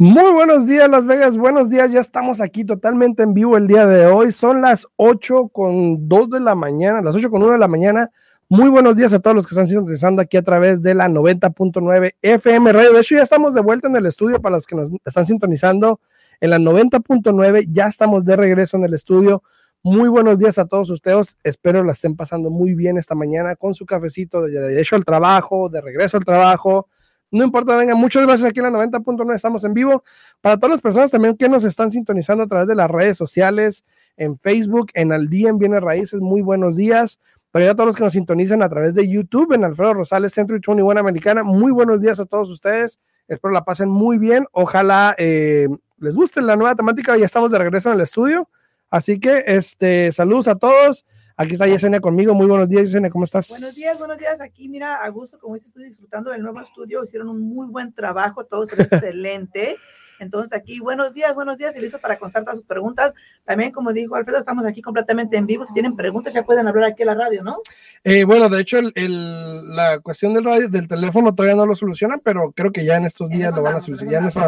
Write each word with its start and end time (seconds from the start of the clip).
Muy 0.00 0.32
buenos 0.32 0.64
días, 0.68 0.88
Las 0.88 1.06
Vegas. 1.06 1.36
Buenos 1.36 1.70
días. 1.70 1.90
Ya 1.90 1.98
estamos 1.98 2.40
aquí 2.40 2.64
totalmente 2.64 3.24
en 3.24 3.34
vivo 3.34 3.56
el 3.56 3.66
día 3.66 3.84
de 3.84 4.06
hoy. 4.06 4.30
Son 4.30 4.62
las 4.62 4.86
8 4.94 5.48
con 5.48 6.08
2 6.08 6.30
de 6.30 6.38
la 6.38 6.54
mañana, 6.54 7.02
las 7.02 7.16
8 7.16 7.28
con 7.28 7.42
1 7.42 7.54
de 7.54 7.58
la 7.58 7.66
mañana. 7.66 8.12
Muy 8.48 8.70
buenos 8.70 8.94
días 8.94 9.12
a 9.12 9.18
todos 9.18 9.34
los 9.34 9.44
que 9.44 9.54
están 9.54 9.66
sintonizando 9.66 10.22
aquí 10.22 10.36
a 10.36 10.42
través 10.42 10.82
de 10.82 10.94
la 10.94 11.08
90.9 11.08 12.14
FM 12.22 12.72
Radio. 12.72 12.92
De 12.92 13.00
hecho, 13.00 13.16
ya 13.16 13.24
estamos 13.24 13.54
de 13.54 13.60
vuelta 13.60 13.88
en 13.88 13.96
el 13.96 14.06
estudio 14.06 14.40
para 14.40 14.54
los 14.54 14.68
que 14.68 14.76
nos 14.76 14.88
están 15.04 15.26
sintonizando 15.26 15.98
en 16.40 16.50
la 16.50 16.58
90.9. 16.60 17.66
Ya 17.68 17.88
estamos 17.88 18.24
de 18.24 18.36
regreso 18.36 18.76
en 18.76 18.84
el 18.84 18.94
estudio. 18.94 19.42
Muy 19.82 20.08
buenos 20.08 20.38
días 20.38 20.60
a 20.60 20.66
todos 20.66 20.90
ustedes. 20.90 21.36
Espero 21.42 21.82
la 21.82 21.90
estén 21.90 22.14
pasando 22.14 22.50
muy 22.50 22.76
bien 22.76 22.98
esta 22.98 23.16
mañana 23.16 23.56
con 23.56 23.74
su 23.74 23.84
cafecito 23.84 24.42
de 24.42 24.60
derecho 24.60 24.94
al 24.94 25.04
trabajo, 25.04 25.68
de 25.68 25.80
regreso 25.80 26.18
al 26.18 26.24
trabajo 26.24 26.86
no 27.30 27.44
importa, 27.44 27.76
venga, 27.76 27.94
muchas 27.94 28.24
gracias 28.26 28.48
aquí 28.48 28.60
en 28.60 28.72
la 28.72 28.78
90.9, 28.78 29.34
estamos 29.34 29.64
en 29.64 29.74
vivo. 29.74 30.02
Para 30.40 30.56
todas 30.56 30.70
las 30.70 30.80
personas 30.80 31.10
también 31.10 31.36
que 31.36 31.48
nos 31.48 31.64
están 31.64 31.90
sintonizando 31.90 32.44
a 32.44 32.46
través 32.46 32.68
de 32.68 32.74
las 32.74 32.90
redes 32.90 33.16
sociales, 33.16 33.84
en 34.16 34.38
Facebook, 34.38 34.90
en 34.94 35.12
Al 35.12 35.28
Día 35.28 35.50
en 35.50 35.58
Bienes 35.58 35.82
Raíces, 35.82 36.20
muy 36.20 36.40
buenos 36.40 36.76
días. 36.76 37.20
También 37.50 37.70
a 37.70 37.74
todos 37.74 37.86
los 37.86 37.96
que 37.96 38.04
nos 38.04 38.12
sintonizan 38.12 38.62
a 38.62 38.68
través 38.68 38.94
de 38.94 39.08
YouTube, 39.08 39.52
en 39.52 39.64
Alfredo 39.64 39.94
Rosales, 39.94 40.32
Centro 40.32 40.56
y 40.56 40.60
21 40.60 41.00
Americana, 41.00 41.42
muy 41.42 41.72
buenos 41.72 42.00
días 42.00 42.20
a 42.20 42.26
todos 42.26 42.50
ustedes. 42.50 43.00
Espero 43.28 43.52
la 43.52 43.64
pasen 43.64 43.88
muy 43.88 44.18
bien. 44.18 44.46
Ojalá 44.52 45.14
eh, 45.18 45.68
les 45.98 46.16
guste 46.16 46.40
la 46.40 46.56
nueva 46.56 46.74
temática. 46.74 47.16
Ya 47.16 47.26
estamos 47.26 47.52
de 47.52 47.58
regreso 47.58 47.90
en 47.90 47.96
el 47.96 48.00
estudio. 48.00 48.48
Así 48.90 49.20
que, 49.20 49.44
este, 49.46 50.12
saludos 50.12 50.48
a 50.48 50.56
todos. 50.56 51.04
Aquí 51.40 51.52
está 51.52 51.68
Yesenia 51.68 52.00
conmigo. 52.00 52.34
Muy 52.34 52.46
buenos 52.46 52.68
días, 52.68 52.88
Yesenia, 52.88 53.10
¿cómo 53.10 53.22
estás? 53.22 53.48
Buenos 53.48 53.76
días, 53.76 53.96
buenos 53.96 54.18
días. 54.18 54.40
Aquí, 54.40 54.68
mira, 54.68 54.96
a 54.96 55.08
gusto, 55.08 55.38
como 55.38 55.54
estoy 55.54 55.84
disfrutando 55.84 56.32
del 56.32 56.42
nuevo 56.42 56.60
estudio. 56.60 57.04
Hicieron 57.04 57.28
un 57.28 57.40
muy 57.40 57.68
buen 57.68 57.92
trabajo, 57.92 58.44
todo 58.44 58.64
es 58.64 58.72
excelente. 58.76 59.76
Entonces, 60.18 60.52
aquí, 60.52 60.80
buenos 60.80 61.14
días, 61.14 61.32
buenos 61.36 61.56
días 61.56 61.76
y 61.76 61.80
listo 61.80 62.00
para 62.00 62.18
contar 62.18 62.42
todas 62.42 62.58
sus 62.58 62.66
preguntas. 62.66 63.14
También, 63.44 63.70
como 63.70 63.92
dijo 63.92 64.16
Alfredo, 64.16 64.40
estamos 64.40 64.66
aquí 64.66 64.82
completamente 64.82 65.36
en 65.36 65.46
vivo. 65.46 65.64
Si 65.64 65.72
tienen 65.72 65.94
preguntas, 65.94 66.34
ya 66.34 66.42
pueden 66.42 66.66
hablar 66.66 66.90
aquí 66.90 67.02
en 67.02 67.06
la 67.06 67.14
radio, 67.14 67.44
¿no? 67.44 67.58
Eh, 68.02 68.24
bueno, 68.24 68.48
de 68.48 68.60
hecho, 68.60 68.78
el, 68.78 69.76
la 69.76 70.00
cuestión 70.00 70.34
del 70.34 70.42
radio, 70.42 70.68
del 70.68 70.88
teléfono 70.88 71.32
todavía 71.32 71.54
no 71.54 71.66
lo 71.66 71.76
solucionan, 71.76 72.18
pero 72.18 72.50
creo 72.50 72.72
que 72.72 72.84
ya 72.84 72.96
en 72.96 73.04
estos 73.04 73.30
días 73.30 73.54
lo 73.54 73.62
van 73.62 73.76
a 73.76 73.80
solucionar. 73.80 74.12
Ya 74.12 74.18
en 74.18 74.26
eso 74.26 74.40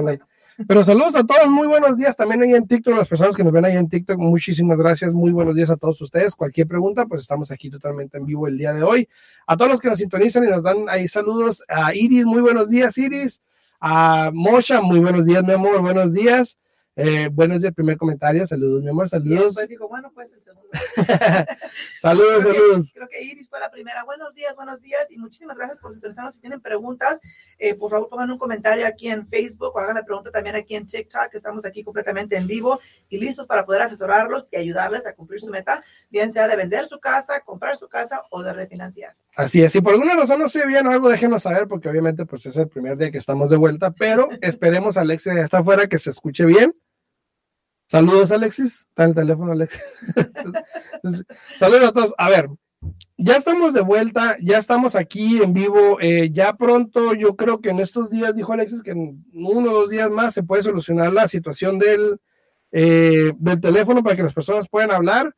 pero 0.67 0.85
saludos 0.85 1.15
a 1.17 1.25
todos, 1.25 1.49
muy 1.49 1.67
buenos 1.67 1.97
días 1.97 2.17
también 2.17 2.43
ahí 2.43 2.53
en 2.55 2.67
TikTok, 2.67 2.97
las 2.97 3.09
personas 3.09 3.37
que 3.37 3.45
nos 3.45 3.53
ven 3.53 3.65
ahí 3.65 3.77
en 3.77 3.89
TikTok, 3.89 4.19
muchísimas 4.19 4.79
gracias, 4.79 5.15
muy 5.15 5.33
buenos 5.33 5.55
días 5.55 5.71
a 5.71 5.77
todos 5.77 6.01
ustedes. 6.01 6.35
Cualquier 6.35 6.67
pregunta, 6.67 7.07
pues 7.07 7.23
estamos 7.23 7.51
aquí 7.51 7.71
totalmente 7.71 8.19
en 8.19 8.27
vivo 8.27 8.47
el 8.47 8.59
día 8.59 8.73
de 8.73 8.83
hoy. 8.83 9.09
A 9.47 9.57
todos 9.57 9.71
los 9.71 9.81
que 9.81 9.89
nos 9.89 9.99
sintonizan 9.99 10.45
y 10.45 10.49
nos 10.49 10.63
dan 10.63 10.89
ahí 10.89 11.09
saludos, 11.09 11.63
a 11.69 11.95
Iris, 11.95 12.25
muy 12.25 12.41
buenos 12.41 12.69
días, 12.69 12.97
Iris. 12.99 13.43
A 13.81 14.31
Mosha, 14.33 14.81
muy 14.81 15.01
buenos 15.01 15.25
días, 15.25 15.43
mi 15.43 15.53
amor, 15.53 15.81
buenos 15.81 16.13
días. 16.13 16.59
Eh, 17.03 17.31
buenos 17.33 17.63
días, 17.63 17.73
primer 17.73 17.97
comentario. 17.97 18.45
Saludos, 18.45 18.83
mi 18.83 18.91
amor, 18.91 19.09
saludos. 19.09 19.55
Pues 19.55 19.69
digo, 19.69 19.89
bueno, 19.89 20.13
pues 20.15 20.35
el 20.35 20.43
segundo. 20.43 20.69
saludos, 21.99 22.43
saludos. 22.43 22.93
creo 22.93 23.09
que 23.09 23.23
Iris 23.23 23.49
fue 23.49 23.59
la 23.59 23.71
primera. 23.71 24.05
Buenos 24.05 24.35
días, 24.35 24.55
buenos 24.55 24.83
días 24.83 25.07
y 25.09 25.17
muchísimas 25.17 25.57
gracias 25.57 25.79
por 25.79 25.93
sintonizarnos. 25.93 26.35
Si 26.35 26.43
tienen 26.43 26.61
preguntas, 26.61 27.19
eh, 27.59 27.75
por 27.75 27.91
favor 27.91 28.11
pongan 28.11 28.31
un 28.31 28.37
comentario 28.37 28.87
aquí 28.87 29.09
en 29.09 29.27
Facebook 29.27 29.75
o 29.75 29.79
hagan 29.79 29.95
la 29.95 30.05
pregunta 30.05 30.31
también 30.31 30.57
aquí 30.57 30.77
en 30.77 30.87
TikTok. 30.87 31.33
Estamos 31.33 31.65
aquí 31.65 31.83
completamente 31.83 32.37
en 32.37 32.47
vivo 32.47 32.79
y 33.09 33.19
listos 33.19 33.47
para 33.47 33.65
poder 33.65 33.81
asesorarlos 33.81 34.49
y 34.51 34.59
ayudarles 34.59 35.07
a 35.07 35.15
cumplir 35.15 35.41
su 35.41 35.49
meta, 35.49 35.83
bien 36.11 36.31
sea 36.31 36.49
de 36.49 36.57
vender 36.57 36.87
su 36.87 37.01
casa, 37.01 37.41
comprar 37.41 37.79
su 37.79 37.89
casa 37.89 38.25
o 38.29 38.43
de 38.43 38.53
refinanciar. 38.53 39.17
Así 39.37 39.63
es, 39.63 39.73
si 39.73 39.81
por 39.81 39.95
alguna 39.95 40.17
razón 40.17 40.39
no 40.39 40.51
se 40.51 40.67
bien 40.67 40.87
o 40.87 40.91
algo, 40.91 41.09
déjenos 41.09 41.45
saber, 41.45 41.67
porque 41.67 41.89
obviamente 41.89 42.27
pues 42.27 42.45
es 42.45 42.59
el 42.59 42.69
primer 42.69 42.99
día 42.99 43.11
que 43.11 43.17
estamos 43.17 43.49
de 43.49 43.57
vuelta, 43.57 43.91
pero 43.91 44.29
esperemos, 44.43 44.99
Alexia 44.99 45.35
ya 45.35 45.45
está 45.45 45.61
afuera, 45.61 45.87
que 45.87 45.97
se 45.97 46.11
escuche 46.11 46.45
bien 46.45 46.75
Saludos, 47.91 48.31
Alexis. 48.31 48.87
Está 48.89 49.03
el 49.03 49.17
teléfono, 49.17 49.51
Alexis. 49.51 49.83
Saludos 51.57 51.89
a 51.89 51.93
todos. 51.93 52.15
A 52.19 52.29
ver, 52.29 52.49
ya 53.17 53.35
estamos 53.35 53.73
de 53.73 53.81
vuelta, 53.81 54.37
ya 54.41 54.59
estamos 54.59 54.95
aquí 54.95 55.43
en 55.43 55.53
vivo. 55.53 55.99
Eh, 56.01 56.31
ya 56.31 56.53
pronto, 56.53 57.15
yo 57.15 57.35
creo 57.35 57.61
que 57.61 57.71
en 57.71 57.81
estos 57.81 58.09
días, 58.09 58.37
dijo 58.37 58.53
Alexis, 58.53 58.85
que 58.85 58.93
en 58.93 59.25
uno 59.33 59.73
o 59.73 59.75
dos 59.75 59.91
días 59.91 60.09
más 60.09 60.35
se 60.35 60.45
puede 60.45 60.63
solucionar 60.63 61.13
la 61.13 61.27
situación 61.27 61.81
del, 61.81 62.21
eh, 62.71 63.33
del 63.37 63.61
teléfono 63.61 64.05
para 64.05 64.15
que 64.15 64.23
las 64.23 64.35
personas 64.35 64.69
puedan 64.69 64.93
hablar. 64.93 65.35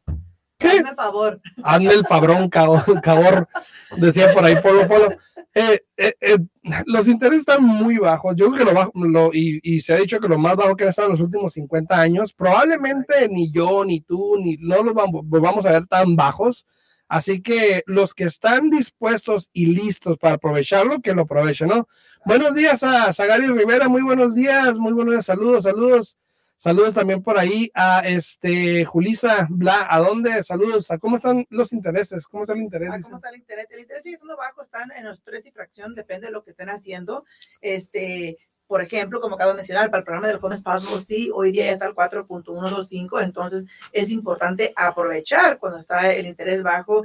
Hazme 0.61 0.91
el 0.91 0.97
favor. 0.97 1.41
Hazme 1.63 1.93
el 1.93 2.07
fabrón, 2.07 2.49
cabor, 2.49 3.49
decía 3.97 4.33
por 4.33 4.45
ahí 4.45 4.57
Polo 4.57 4.89
Polo. 4.89 5.09
Eh, 5.55 5.81
eh, 5.97 6.15
eh, 6.21 6.39
los 6.87 7.09
intereses 7.09 7.41
están 7.41 7.65
muy 7.65 7.99
bajos. 7.99 8.37
Yo 8.37 8.51
creo 8.51 8.67
que 8.67 8.73
lo, 8.73 8.93
lo 8.95 9.31
y, 9.33 9.81
se 9.81 9.95
ha 9.95 9.97
dicho 9.97 10.21
que 10.21 10.29
lo 10.29 10.39
más 10.39 10.57
bajo 10.57 10.77
que 10.77 10.85
han 10.85 10.91
estado 10.91 11.07
en 11.07 11.13
los 11.13 11.21
últimos 11.21 11.53
50 11.53 11.99
años, 11.99 12.33
probablemente 12.33 13.29
ni 13.29 13.51
yo, 13.51 13.85
ni 13.85 14.01
tú, 14.01 14.37
ni 14.39 14.57
no 14.59 14.83
los 14.83 14.95
vamos, 14.95 15.23
vamos 15.25 15.65
a 15.67 15.73
ver 15.73 15.87
tan 15.87 16.17
bajos. 16.17 16.67
Así 17.09 17.41
que 17.41 17.83
los 17.87 18.13
que 18.13 18.25
están 18.25 18.69
dispuestos 18.69 19.49
y 19.53 19.67
listos 19.67 20.19
para 20.19 20.35
aprovecharlo, 20.35 21.01
que 21.01 21.15
lo 21.15 21.23
aprovechen, 21.23 21.69
¿no? 21.69 21.89
Buenos 22.27 22.55
días 22.55 22.83
a 22.83 23.13
Zagari 23.15 23.47
Rivera, 23.47 23.89
muy 23.89 24.03
buenos 24.03 24.35
días, 24.35 24.79
muy 24.79 24.93
buenos 24.93 25.15
días, 25.15 25.27
saludos, 25.27 25.65
saludos. 25.65 26.19
Saludos 26.61 26.93
también 26.93 27.23
por 27.23 27.39
ahí 27.39 27.71
a 27.73 28.01
este 28.01 28.85
Julisa 28.85 29.47
Bla, 29.49 29.87
¿a 29.89 30.01
dónde? 30.01 30.43
Saludos, 30.43 30.91
¿a 30.91 30.99
cómo 30.99 31.15
están 31.15 31.47
los 31.51 31.73
intereses? 31.73 32.27
¿Cómo 32.27 32.43
está 32.43 32.55
el 32.55 32.63
interés? 32.63 33.05
¿Cómo 33.05 33.19
está 33.19 33.29
el 33.29 33.37
interés? 33.37 33.69
El 33.71 33.79
interés 33.79 34.03
sigue 34.03 34.17
siendo 34.17 34.37
bajo, 34.37 34.63
están 34.63 34.91
en 34.91 35.05
los 35.05 35.23
tres 35.23 35.47
y 35.47 35.53
fracción, 35.53 35.95
depende 35.95 36.27
de 36.27 36.33
lo 36.33 36.43
que 36.43 36.51
estén 36.51 36.69
haciendo. 36.69 37.25
Este, 37.61 38.39
por 38.67 38.83
ejemplo, 38.83 39.21
como 39.21 39.37
acabo 39.37 39.53
de 39.53 39.59
mencionar, 39.59 39.89
para 39.89 40.01
el 40.01 40.05
programa 40.05 40.27
del 40.27 40.41
Home 40.43 40.57
Spasmo, 40.57 40.99
sí, 40.99 41.31
hoy 41.33 41.53
día 41.53 41.67
ya 41.67 41.73
está 41.75 41.87
el 41.87 41.95
4.125, 41.95 43.23
entonces 43.23 43.65
es 43.93 44.11
importante 44.11 44.73
aprovechar 44.75 45.61
cuando 45.61 45.79
está 45.79 46.13
el 46.13 46.27
interés 46.27 46.65
bajo 46.65 47.05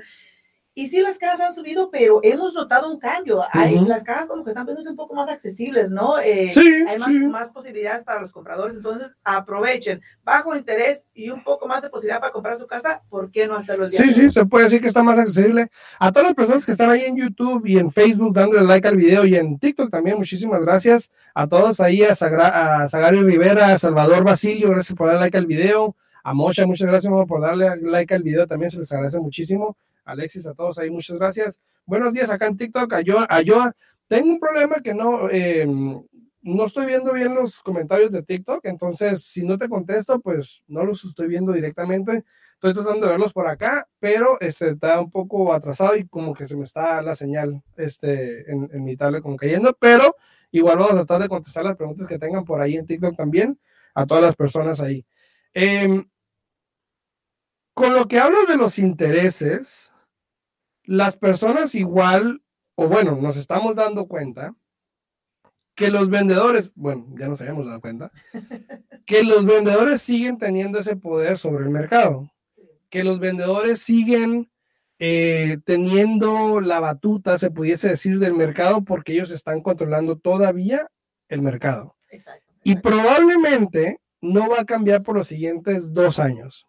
Y 0.76 0.88
sí, 0.88 1.02
las 1.02 1.20
casas 1.20 1.50
han 1.50 1.54
subido, 1.54 1.92
pero 1.92 2.20
hemos 2.24 2.56
notado 2.56 2.92
un 2.92 3.00
cambio. 3.00 3.44
Hay, 3.52 3.80
Las 3.82 4.04
casas 4.04 4.28
como 4.28 4.44
que 4.44 4.50
están 4.50 4.66
viéndose 4.66 4.90
un 4.90 4.96
poco 4.96 5.14
más 5.14 5.30
accesibles, 5.30 5.92
¿no? 5.92 6.18
Eh, 6.18 6.50
sí, 6.50 6.84
hay 6.88 6.98
más, 6.98 7.12
más, 7.12 7.52
posibilidades 7.52 8.04
para 8.04 8.22
los 8.22 8.32
compradores, 8.32 8.78
entonces 8.78 9.12
aprovechen. 9.24 10.02
Bajo 10.24 10.56
interés 10.56 11.04
y 11.14 11.30
un 11.30 11.44
poco 11.44 11.68
más 11.68 11.84
de 11.84 11.92
posibilidad 11.92 12.20
para 12.20 12.32
comprar 12.32 12.58
su 12.58 12.66
casa, 12.66 13.04
¿por 13.10 13.30
qué 13.30 13.46
no 13.46 13.56
hacerlo 13.56 13.88
Sí, 13.88 14.12
sí, 14.14 14.32
se 14.32 14.46
puede 14.46 14.64
decir 14.64 14.82
que 14.82 14.88
está 14.88 15.04
más 15.04 15.20
accesible. 15.20 15.70
A 16.00 16.12
todas 16.12 16.30
las 16.30 16.36
personas 16.36 16.66
que 16.66 16.72
están 16.72 16.90
ahí 16.90 17.02
en 17.02 17.18
YouTube 17.18 17.68
y 17.68 17.78
en 17.78 17.92
Facebook 17.92 18.34
dándole 18.34 18.64
like 18.64 18.88
al 18.88 18.96
video 18.96 19.26
y 19.26 19.36
en 19.36 19.60
TikTok 19.60 19.92
también, 19.92 20.18
muchísimas 20.18 20.62
gracias. 20.64 21.12
A 21.36 21.48
todos 21.48 21.82
ahí, 21.82 22.02
a, 22.02 22.16
Sagra, 22.16 22.82
a 22.82 22.90
Sagari 22.90 23.22
Rivera, 23.22 23.74
a 23.74 23.78
Salvador 23.78 24.24
Basilio, 24.24 24.72
gracias 24.72 24.98
por 24.98 25.06
darle 25.06 25.22
like 25.22 25.38
al 25.38 25.46
video. 25.46 25.96
A 26.24 26.34
Mocha, 26.34 26.66
muchas 26.66 26.88
gracias 26.88 27.14
por 27.28 27.42
darle 27.42 27.76
like 27.82 28.12
al 28.16 28.24
video, 28.24 28.48
también 28.48 28.72
se 28.72 28.80
les 28.80 28.92
agradece 28.92 29.20
muchísimo. 29.20 29.78
Alexis, 30.06 30.46
a 30.48 30.54
todos 30.54 30.78
ahí, 30.78 30.90
muchas 30.90 31.18
gracias. 31.18 31.60
Buenos 31.86 32.14
días 32.14 32.30
acá 32.30 32.48
en 32.48 32.58
TikTok, 32.58 32.94
a 32.94 33.02
Joa. 33.46 33.76
Tengo 34.08 34.30
un 34.30 34.40
problema 34.40 34.82
que 34.82 34.94
no, 34.94 35.30
eh, 35.30 35.66
no 36.44 36.66
estoy 36.66 36.86
viendo 36.86 37.14
bien 37.14 37.34
los 37.34 37.62
comentarios 37.62 38.12
de 38.12 38.22
TikTok, 38.22 38.66
entonces 38.66 39.24
si 39.24 39.44
no 39.44 39.58
te 39.58 39.70
contesto, 39.70 40.20
pues 40.20 40.62
no 40.68 40.84
los 40.84 41.04
estoy 41.06 41.28
viendo 41.28 41.54
directamente. 41.54 42.26
Estoy 42.56 42.74
tratando 42.74 43.06
de 43.06 43.14
verlos 43.14 43.34
por 43.34 43.48
acá, 43.48 43.88
pero 44.00 44.40
este, 44.42 44.72
está 44.72 45.00
un 45.00 45.10
poco 45.10 45.54
atrasado 45.54 45.96
y 45.96 46.08
como 46.08 46.34
que 46.34 46.46
se 46.46 46.58
me 46.58 46.64
está 46.64 47.02
la 47.02 47.16
señal 47.16 47.62
este, 47.78 48.50
en, 48.52 48.84
mi 48.84 48.98
tablet 48.98 49.24
como 49.24 49.38
cayendo, 49.38 49.76
pero 49.80 50.16
igual 50.52 50.78
vamos 50.78 50.94
a 50.94 51.06
tratar 51.06 51.22
de 51.22 51.30
contestar 51.30 51.64
las 51.64 51.78
preguntas 51.78 52.08
que 52.08 52.20
tengan 52.20 52.44
por 52.44 52.62
ahí 52.62 52.76
en 52.76 52.86
TikTok 52.86 53.16
también, 53.16 53.58
a 53.96 54.06
todas 54.06 54.24
las 54.24 54.36
personas 54.36 54.82
ahí. 54.82 55.06
Eh, 55.54 56.06
con 57.74 57.94
lo 57.94 58.08
que 58.08 58.20
hablo 58.20 58.46
de 58.46 58.58
los 58.58 58.78
intereses, 58.80 59.93
las 60.84 61.16
personas 61.16 61.76
igual, 61.76 62.42
o 62.76 62.88
bueno, 62.88 63.16
nos 63.16 63.38
estamos 63.38 63.76
dando 63.76 64.08
cuenta 64.08 64.56
que 65.76 65.90
los 65.90 66.10
vendedores, 66.10 66.72
bueno, 66.76 67.08
ya 67.18 67.28
nos 67.28 67.42
habíamos 67.42 67.66
dado 67.66 67.82
cuenta, 67.82 68.12
que 69.06 69.24
los 69.24 69.46
vendedores 69.46 70.02
siguen 70.02 70.38
teniendo 70.38 70.80
ese 70.80 70.96
poder 70.96 71.38
sobre 71.38 71.66
el 71.66 71.72
mercado, 71.72 72.32
que 72.90 73.04
los 73.04 73.20
vendedores 73.20 73.82
siguen 73.82 74.52
eh, 75.00 75.58
teniendo 75.66 76.62
la 76.62 76.80
batuta, 76.80 77.38
se 77.38 77.52
pudiese 77.52 77.90
decir, 77.90 78.20
del 78.20 78.34
mercado 78.34 78.84
porque 78.84 79.14
ellos 79.14 79.32
están 79.32 79.62
controlando 79.62 80.18
todavía 80.18 80.88
el 81.28 81.42
mercado. 81.42 81.96
Y 82.64 82.76
probablemente 82.78 84.00
no 84.22 84.48
va 84.50 84.62
a 84.62 84.66
cambiar 84.66 85.04
por 85.04 85.16
los 85.16 85.28
siguientes 85.28 85.94
dos 85.94 86.20
años. 86.20 86.68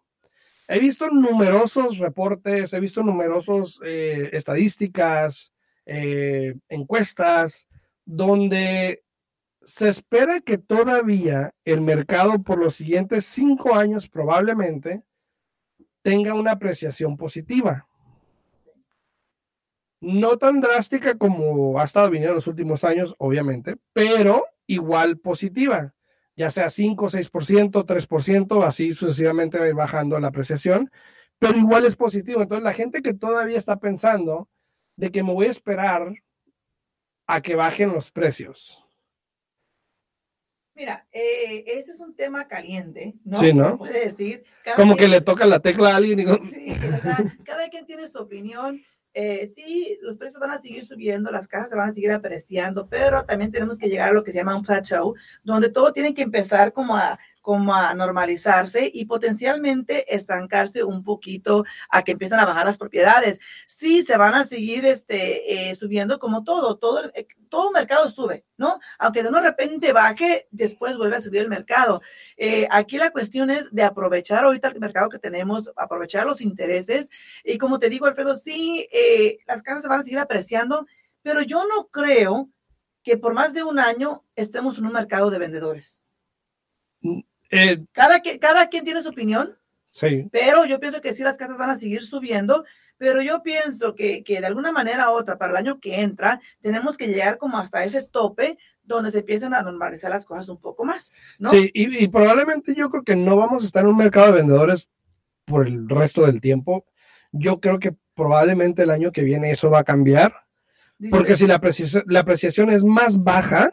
He 0.67 0.79
visto 0.79 1.09
numerosos 1.09 1.99
reportes, 1.99 2.73
he 2.73 2.79
visto 2.79 3.03
numerosos 3.03 3.79
eh, 3.85 4.29
estadísticas, 4.33 5.53
eh, 5.85 6.55
encuestas, 6.69 7.67
donde 8.05 9.03
se 9.61 9.89
espera 9.89 10.41
que 10.41 10.57
todavía 10.57 11.53
el 11.65 11.81
mercado 11.81 12.41
por 12.41 12.59
los 12.59 12.75
siguientes 12.75 13.25
cinco 13.25 13.75
años 13.75 14.07
probablemente 14.07 15.03
tenga 16.01 16.33
una 16.33 16.51
apreciación 16.51 17.17
positiva. 17.17 17.87
No 20.01 20.37
tan 20.37 20.61
drástica 20.61 21.17
como 21.17 21.79
ha 21.79 21.83
estado 21.83 22.09
viniendo 22.11 22.33
en 22.33 22.35
los 22.35 22.47
últimos 22.47 22.83
años, 22.83 23.15
obviamente, 23.17 23.77
pero 23.93 24.45
igual 24.67 25.17
positiva 25.17 25.94
ya 26.35 26.51
sea 26.51 26.69
5, 26.69 27.09
6%, 27.09 27.85
3%, 27.85 28.63
así 28.63 28.93
sucesivamente 28.93 29.59
va 29.59 29.73
bajando 29.73 30.19
la 30.19 30.27
apreciación, 30.27 30.91
pero 31.39 31.57
igual 31.57 31.85
es 31.85 31.95
positivo. 31.95 32.41
Entonces, 32.41 32.63
la 32.63 32.73
gente 32.73 33.01
que 33.01 33.13
todavía 33.13 33.57
está 33.57 33.79
pensando 33.79 34.49
de 34.97 35.11
que 35.11 35.23
me 35.23 35.33
voy 35.33 35.47
a 35.47 35.51
esperar 35.51 36.13
a 37.27 37.41
que 37.41 37.55
bajen 37.55 37.93
los 37.93 38.11
precios. 38.11 38.85
Mira, 40.75 41.07
eh, 41.11 41.63
este 41.67 41.91
es 41.91 41.99
un 42.01 42.13
tema 42.15 42.49
caliente, 42.49 43.15
¿no? 43.23 43.39
Sí, 43.39 43.53
¿no? 43.53 43.77
Puede 43.77 44.05
decir. 44.05 44.43
Como 44.75 44.97
que 44.97 45.07
le 45.07 45.21
toca 45.21 45.45
la 45.45 45.61
tecla 45.61 45.93
a 45.93 45.95
alguien. 45.95 46.19
Y... 46.19 46.25
Sí, 46.51 46.67
cada 47.45 47.69
quien 47.69 47.85
tiene 47.85 48.07
su 48.07 48.19
opinión 48.19 48.83
eh, 49.15 49.47
sí, 49.47 49.97
los 50.01 50.17
precios 50.17 50.41
van 50.41 50.51
a 50.51 50.59
seguir 50.59 50.85
subiendo, 50.85 51.31
las 51.31 51.47
casas 51.47 51.69
se 51.69 51.75
van 51.75 51.89
a 51.89 51.93
seguir 51.93 52.11
apreciando, 52.11 52.87
pero 52.89 53.23
también 53.23 53.49
tenemos 53.49 53.77
que 53.77 53.87
llegar 53.87 54.09
a 54.09 54.13
lo 54.13 54.25
que 54.25 54.31
se 54.31 54.39
llama 54.39 54.57
un 54.57 54.65
plateau, 54.65 55.15
donde 55.41 55.69
todo 55.69 55.93
tiene 55.93 56.13
que 56.13 56.21
empezar 56.21 56.73
como 56.73 56.97
a 56.97 57.17
como 57.45 57.75
a 57.75 57.93
normalizarse 57.93 58.89
y 58.91 59.05
potencialmente 59.05 60.15
estancarse 60.15 60.83
un 60.83 61.03
poquito 61.03 61.63
a 61.91 62.01
que 62.01 62.13
empiezan 62.13 62.39
a 62.39 62.45
bajar 62.45 62.65
las 62.65 62.79
propiedades. 62.79 63.39
Sí, 63.67 64.01
se 64.01 64.17
van 64.17 64.33
a 64.33 64.45
seguir 64.45 64.83
este, 64.83 65.69
eh, 65.69 65.75
subiendo 65.75 66.17
como 66.17 66.43
todo, 66.43 66.77
todo, 66.79 67.05
eh, 67.13 67.27
todo 67.49 67.69
mercado 67.69 68.09
sube, 68.09 68.45
¿no? 68.57 68.79
Aunque 68.97 69.21
de 69.21 69.29
una 69.29 69.41
repente 69.41 69.93
baje, 69.93 70.47
después 70.49 70.97
vuelve 70.97 71.17
a 71.17 71.21
subir 71.21 71.41
el 71.41 71.49
mercado. 71.49 72.01
Eh, 72.35 72.67
aquí 72.71 72.97
la 72.97 73.11
cuestión 73.11 73.51
es 73.51 73.71
de 73.71 73.83
aprovechar 73.83 74.43
ahorita 74.43 74.69
el 74.69 74.79
mercado 74.79 75.09
que 75.09 75.19
tenemos, 75.19 75.71
aprovechar 75.75 76.25
los 76.25 76.41
intereses. 76.41 77.11
Y 77.43 77.59
como 77.59 77.77
te 77.77 77.89
digo, 77.89 78.07
Alfredo, 78.07 78.35
sí, 78.35 78.89
las 79.45 79.61
casas 79.61 79.83
se 79.83 79.87
van 79.87 79.99
a 79.99 80.03
seguir 80.03 80.17
apreciando, 80.17 80.87
pero 81.21 81.43
yo 81.43 81.63
no 81.67 81.89
creo 81.89 82.49
que 83.03 83.17
por 83.17 83.35
más 83.35 83.53
de 83.53 83.61
un 83.61 83.77
año 83.77 84.23
estemos 84.35 84.79
en 84.79 84.87
un 84.87 84.93
mercado 84.93 85.29
de 85.29 85.37
vendedores. 85.37 86.01
Eh, 87.49 87.83
cada, 87.91 88.21
cada 88.39 88.67
quien 88.67 88.85
tiene 88.85 89.03
su 89.03 89.09
opinión. 89.09 89.57
Sí. 89.91 90.27
Pero 90.31 90.65
yo 90.65 90.79
pienso 90.79 91.01
que 91.01 91.13
sí, 91.13 91.23
las 91.23 91.37
casas 91.37 91.57
van 91.57 91.69
a 91.69 91.77
seguir 91.77 92.03
subiendo. 92.03 92.65
Pero 92.97 93.21
yo 93.21 93.43
pienso 93.43 93.93
que, 93.93 94.23
que 94.23 94.39
de 94.39 94.45
alguna 94.47 94.71
manera 94.71 95.09
u 95.09 95.13
otra, 95.13 95.37
para 95.37 95.51
el 95.51 95.57
año 95.57 95.79
que 95.79 95.99
entra, 95.99 96.39
tenemos 96.61 96.97
que 96.97 97.07
llegar 97.07 97.37
como 97.37 97.57
hasta 97.57 97.83
ese 97.83 98.03
tope 98.03 98.57
donde 98.83 99.11
se 99.11 99.19
empiecen 99.19 99.53
a 99.53 99.63
normalizar 99.63 100.11
las 100.11 100.25
cosas 100.25 100.47
un 100.49 100.57
poco 100.57 100.85
más. 100.85 101.11
¿no? 101.39 101.49
Sí, 101.49 101.69
y, 101.73 102.03
y, 102.03 102.07
probablemente 102.07 102.73
yo 102.73 102.89
creo 102.89 103.03
que 103.03 103.15
no 103.15 103.35
vamos 103.35 103.63
a 103.63 103.65
estar 103.65 103.83
en 103.83 103.89
un 103.89 103.97
mercado 103.97 104.27
de 104.27 104.39
vendedores 104.39 104.89
por 105.45 105.67
el 105.67 105.89
resto 105.89 106.25
del 106.25 106.39
tiempo. 106.39 106.85
Yo 107.31 107.59
creo 107.59 107.79
que 107.79 107.95
probablemente 108.15 108.83
el 108.83 108.91
año 108.91 109.11
que 109.11 109.23
viene 109.23 109.51
eso 109.51 109.69
va 109.69 109.79
a 109.79 109.83
cambiar. 109.83 110.33
porque 111.09 111.35
si 111.35 111.47
la 111.47 111.55
apreciación, 111.55 112.03
la 112.07 112.21
apreciación 112.21 112.69
es 112.69 112.83
más 112.83 113.21
baja, 113.23 113.71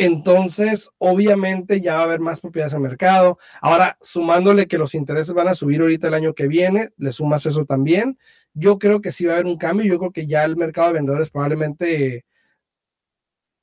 entonces 0.00 0.88
obviamente 0.96 1.82
ya 1.82 1.96
va 1.96 2.00
a 2.00 2.04
haber 2.04 2.20
más 2.20 2.40
propiedades 2.40 2.72
en 2.72 2.82
mercado. 2.82 3.38
Ahora, 3.60 3.98
sumándole 4.00 4.66
que 4.66 4.78
los 4.78 4.94
intereses 4.94 5.34
van 5.34 5.48
a 5.48 5.54
subir 5.54 5.82
ahorita 5.82 6.08
el 6.08 6.14
año 6.14 6.34
que 6.34 6.48
viene, 6.48 6.90
le 6.96 7.12
sumas 7.12 7.44
eso 7.44 7.66
también. 7.66 8.18
Yo 8.54 8.78
creo 8.78 9.02
que 9.02 9.12
sí 9.12 9.26
va 9.26 9.32
a 9.32 9.34
haber 9.34 9.46
un 9.46 9.58
cambio. 9.58 9.84
Yo 9.86 9.98
creo 9.98 10.10
que 10.10 10.26
ya 10.26 10.44
el 10.44 10.56
mercado 10.56 10.88
de 10.88 10.94
vendedores 10.94 11.30
probablemente 11.30 12.24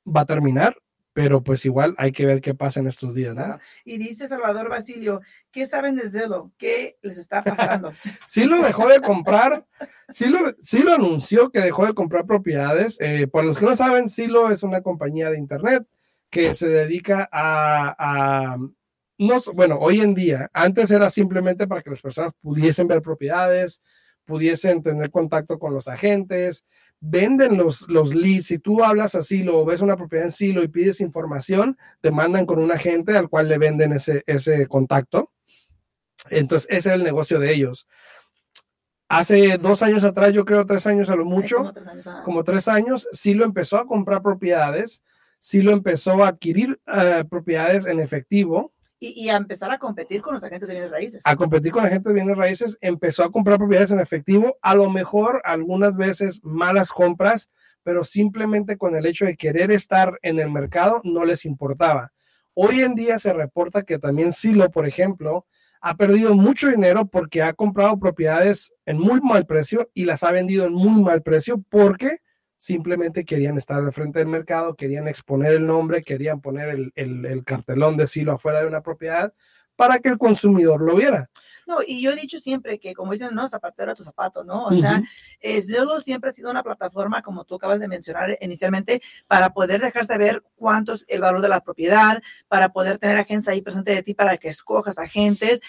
va 0.05 0.21
a 0.21 0.25
terminar, 0.25 0.77
pero 1.11 1.41
pues 1.41 1.65
igual 1.65 1.95
hay 1.97 2.11
que 2.11 2.27
ver 2.27 2.39
qué 2.39 2.53
pasa 2.53 2.81
en 2.81 2.87
estos 2.87 3.15
días. 3.15 3.35
¿no? 3.35 3.57
Y 3.83 3.97
dice 3.97 4.27
Salvador 4.27 4.69
Basilio, 4.69 5.21
¿qué 5.49 5.65
saben 5.65 5.95
de 5.95 6.07
Zelo? 6.07 6.51
¿Qué 6.59 6.99
les 7.01 7.17
está 7.17 7.43
pasando? 7.43 7.93
sí 8.27 8.45
lo 8.45 8.61
dejó 8.61 8.87
de 8.87 9.01
comprar, 9.01 9.65
sí 10.09 10.27
lo, 10.27 10.55
sí 10.61 10.83
lo 10.83 10.93
anunció 10.93 11.49
que 11.49 11.61
dejó 11.61 11.87
de 11.87 11.95
comprar 11.95 12.27
propiedades. 12.27 12.97
Eh, 12.99 13.25
por 13.25 13.43
los 13.43 13.57
que 13.57 13.65
no 13.65 13.75
saben, 13.75 14.07
Silo 14.07 14.51
es 14.51 14.61
una 14.61 14.81
compañía 14.81 15.31
de 15.31 15.39
internet 15.39 15.87
que 16.29 16.53
se 16.53 16.67
dedica 16.67 17.27
a, 17.31 18.57
no, 19.17 19.39
bueno, 19.53 19.77
hoy 19.79 20.01
en 20.01 20.13
día, 20.13 20.49
antes 20.53 20.91
era 20.91 21.09
simplemente 21.09 21.67
para 21.67 21.81
que 21.81 21.89
las 21.89 22.01
personas 22.01 22.33
pudiesen 22.41 22.87
ver 22.87 23.01
propiedades, 23.01 23.81
pudiesen 24.25 24.83
tener 24.83 25.09
contacto 25.09 25.57
con 25.57 25.73
los 25.73 25.87
agentes, 25.87 26.65
venden 26.99 27.57
los, 27.57 27.87
los 27.89 28.13
leads. 28.13 28.47
Si 28.47 28.59
tú 28.59 28.83
hablas 28.83 29.15
así, 29.15 29.43
lo 29.43 29.63
ves 29.65 29.81
una 29.81 29.95
propiedad 29.95 30.25
en 30.25 30.31
Silo 30.31 30.63
y 30.63 30.67
pides 30.67 30.99
información, 30.99 31.77
te 32.01 32.11
mandan 32.11 32.45
con 32.45 32.59
un 32.59 32.71
agente 32.71 33.17
al 33.17 33.29
cual 33.29 33.47
le 33.47 33.57
venden 33.57 33.93
ese, 33.93 34.23
ese 34.27 34.67
contacto. 34.67 35.31
Entonces, 36.29 36.67
ese 36.69 36.89
es 36.89 36.95
el 36.95 37.03
negocio 37.03 37.39
de 37.39 37.53
ellos. 37.53 37.87
Hace 39.09 39.57
dos 39.57 39.81
años 39.83 40.03
atrás, 40.03 40.33
yo 40.33 40.43
creo 40.43 40.65
tres 40.65 40.85
años 40.85 41.09
a 41.09 41.15
lo 41.15 41.23
mucho, 41.23 41.57
como, 41.57 41.73
tres 41.73 41.87
años, 41.87 42.07
como 42.25 42.43
tres 42.43 42.67
años, 42.67 43.07
Silo 43.13 43.45
empezó 43.45 43.77
a 43.77 43.87
comprar 43.87 44.21
propiedades 44.21 45.01
sí 45.39 45.61
lo 45.61 45.71
empezó 45.71 46.23
a 46.23 46.29
adquirir 46.29 46.79
uh, 46.87 47.27
propiedades 47.27 47.85
en 47.85 47.99
efectivo. 47.99 48.73
Y, 48.99 49.25
y, 49.25 49.29
a 49.29 49.35
empezar 49.35 49.69
a 49.69 49.77
competir 49.77 50.21
con 50.21 50.33
los 50.33 50.43
agentes 50.43 50.67
de 50.67 50.73
bienes 50.73 50.91
raíces. 50.91 51.21
A 51.23 51.35
competir 51.35 51.71
con 51.71 51.85
agentes 51.85 52.09
de 52.09 52.15
bienes 52.15 52.35
raíces, 52.35 52.77
empezó 52.81 53.23
a 53.23 53.31
comprar 53.31 53.59
propiedades 53.59 53.91
en 53.91 53.99
efectivo, 53.99 54.57
a 54.61 54.73
lo 54.73 54.89
mejor 54.89 55.41
algunas 55.45 55.95
veces 55.95 56.39
malas 56.43 56.91
compras, 56.91 57.49
pero 57.83 58.03
simplemente 58.03 58.75
con 58.75 58.95
el 58.95 59.05
hecho 59.05 59.25
de 59.25 59.37
querer 59.37 59.71
estar 59.71 60.17
en 60.23 60.39
el 60.39 60.49
mercado 60.49 60.99
no 61.03 61.25
les 61.25 61.45
importaba. 61.45 62.11
Hoy 62.53 62.81
en 62.81 62.95
día 62.95 63.19
se 63.19 63.33
reporta 63.33 63.83
que 63.83 63.99
también 63.99 64.33
Silo, 64.33 64.71
por 64.71 64.87
ejemplo, 64.87 65.45
ha 65.79 65.95
perdido 65.95 66.33
mucho 66.33 66.69
dinero 66.69 67.05
porque 67.05 67.43
ha 67.43 67.53
comprado 67.53 67.99
propiedades 67.99 68.73
en 68.85 68.97
muy 68.97 69.21
mal 69.21 69.45
precio 69.45 69.89
y 69.93 70.05
las 70.05 70.23
ha 70.23 70.31
vendido 70.31 70.65
en 70.65 70.73
muy 70.73 71.03
mal 71.03 71.21
precio 71.21 71.63
porque 71.69 72.17
simplemente 72.57 73.23
querían 73.23 73.57
estar 73.57 73.81
al 73.81 73.93
frente 73.93 74.19
del 74.19 74.27
mercado, 74.27 74.75
querían 74.75 75.07
exponer 75.07 75.53
el 75.53 75.65
nombre, 75.65 76.01
querían 76.01 76.41
poner 76.41 76.69
el, 76.69 76.91
el, 76.95 77.43
cartelón 77.45 77.95
de 77.97 78.07
silo 78.07 78.33
afuera 78.33 78.61
de 78.61 78.67
una 78.67 78.81
propiedad, 78.81 79.33
para 79.75 79.99
que 79.99 80.09
el 80.09 80.17
consumidor 80.17 80.81
lo 80.81 80.95
viera. 80.95 81.29
No, 81.67 81.79
y 81.85 82.01
yo 82.01 82.11
he 82.11 82.15
dicho 82.15 82.39
siempre 82.39 82.79
que, 82.79 82.93
como 82.93 83.11
dicen, 83.11 83.35
no, 83.35 83.47
zapatero 83.47 83.91
a 83.91 83.95
tu 83.95 84.03
zapato, 84.03 84.43
¿no? 84.43 84.67
O 84.67 84.73
sea, 84.73 85.03
eh, 85.41 85.61
Zillow 85.61 85.99
siempre 85.99 86.29
ha 86.29 86.33
sido 86.33 86.49
una 86.49 86.63
plataforma, 86.63 87.21
como 87.21 87.43
tú 87.43 87.55
acabas 87.55 87.81
de 87.81 87.89
mencionar 87.89 88.37
inicialmente, 88.39 89.01
para 89.27 89.53
poder 89.53 89.81
dejar 89.81 90.05
saber 90.05 90.43
cuánto 90.55 90.93
es 90.93 91.05
el 91.09 91.19
valor 91.21 91.41
de 91.41 91.49
la 91.49 91.59
propiedad, 91.59 92.23
para 92.47 92.69
poder 92.69 92.97
tener 92.99 93.17
agentes 93.17 93.49
ahí 93.49 93.61
presente 93.61 93.93
de 93.93 94.01
ti 94.01 94.13
para 94.13 94.37
que 94.37 94.47
escojas 94.47 94.97
agentes. 94.97 95.61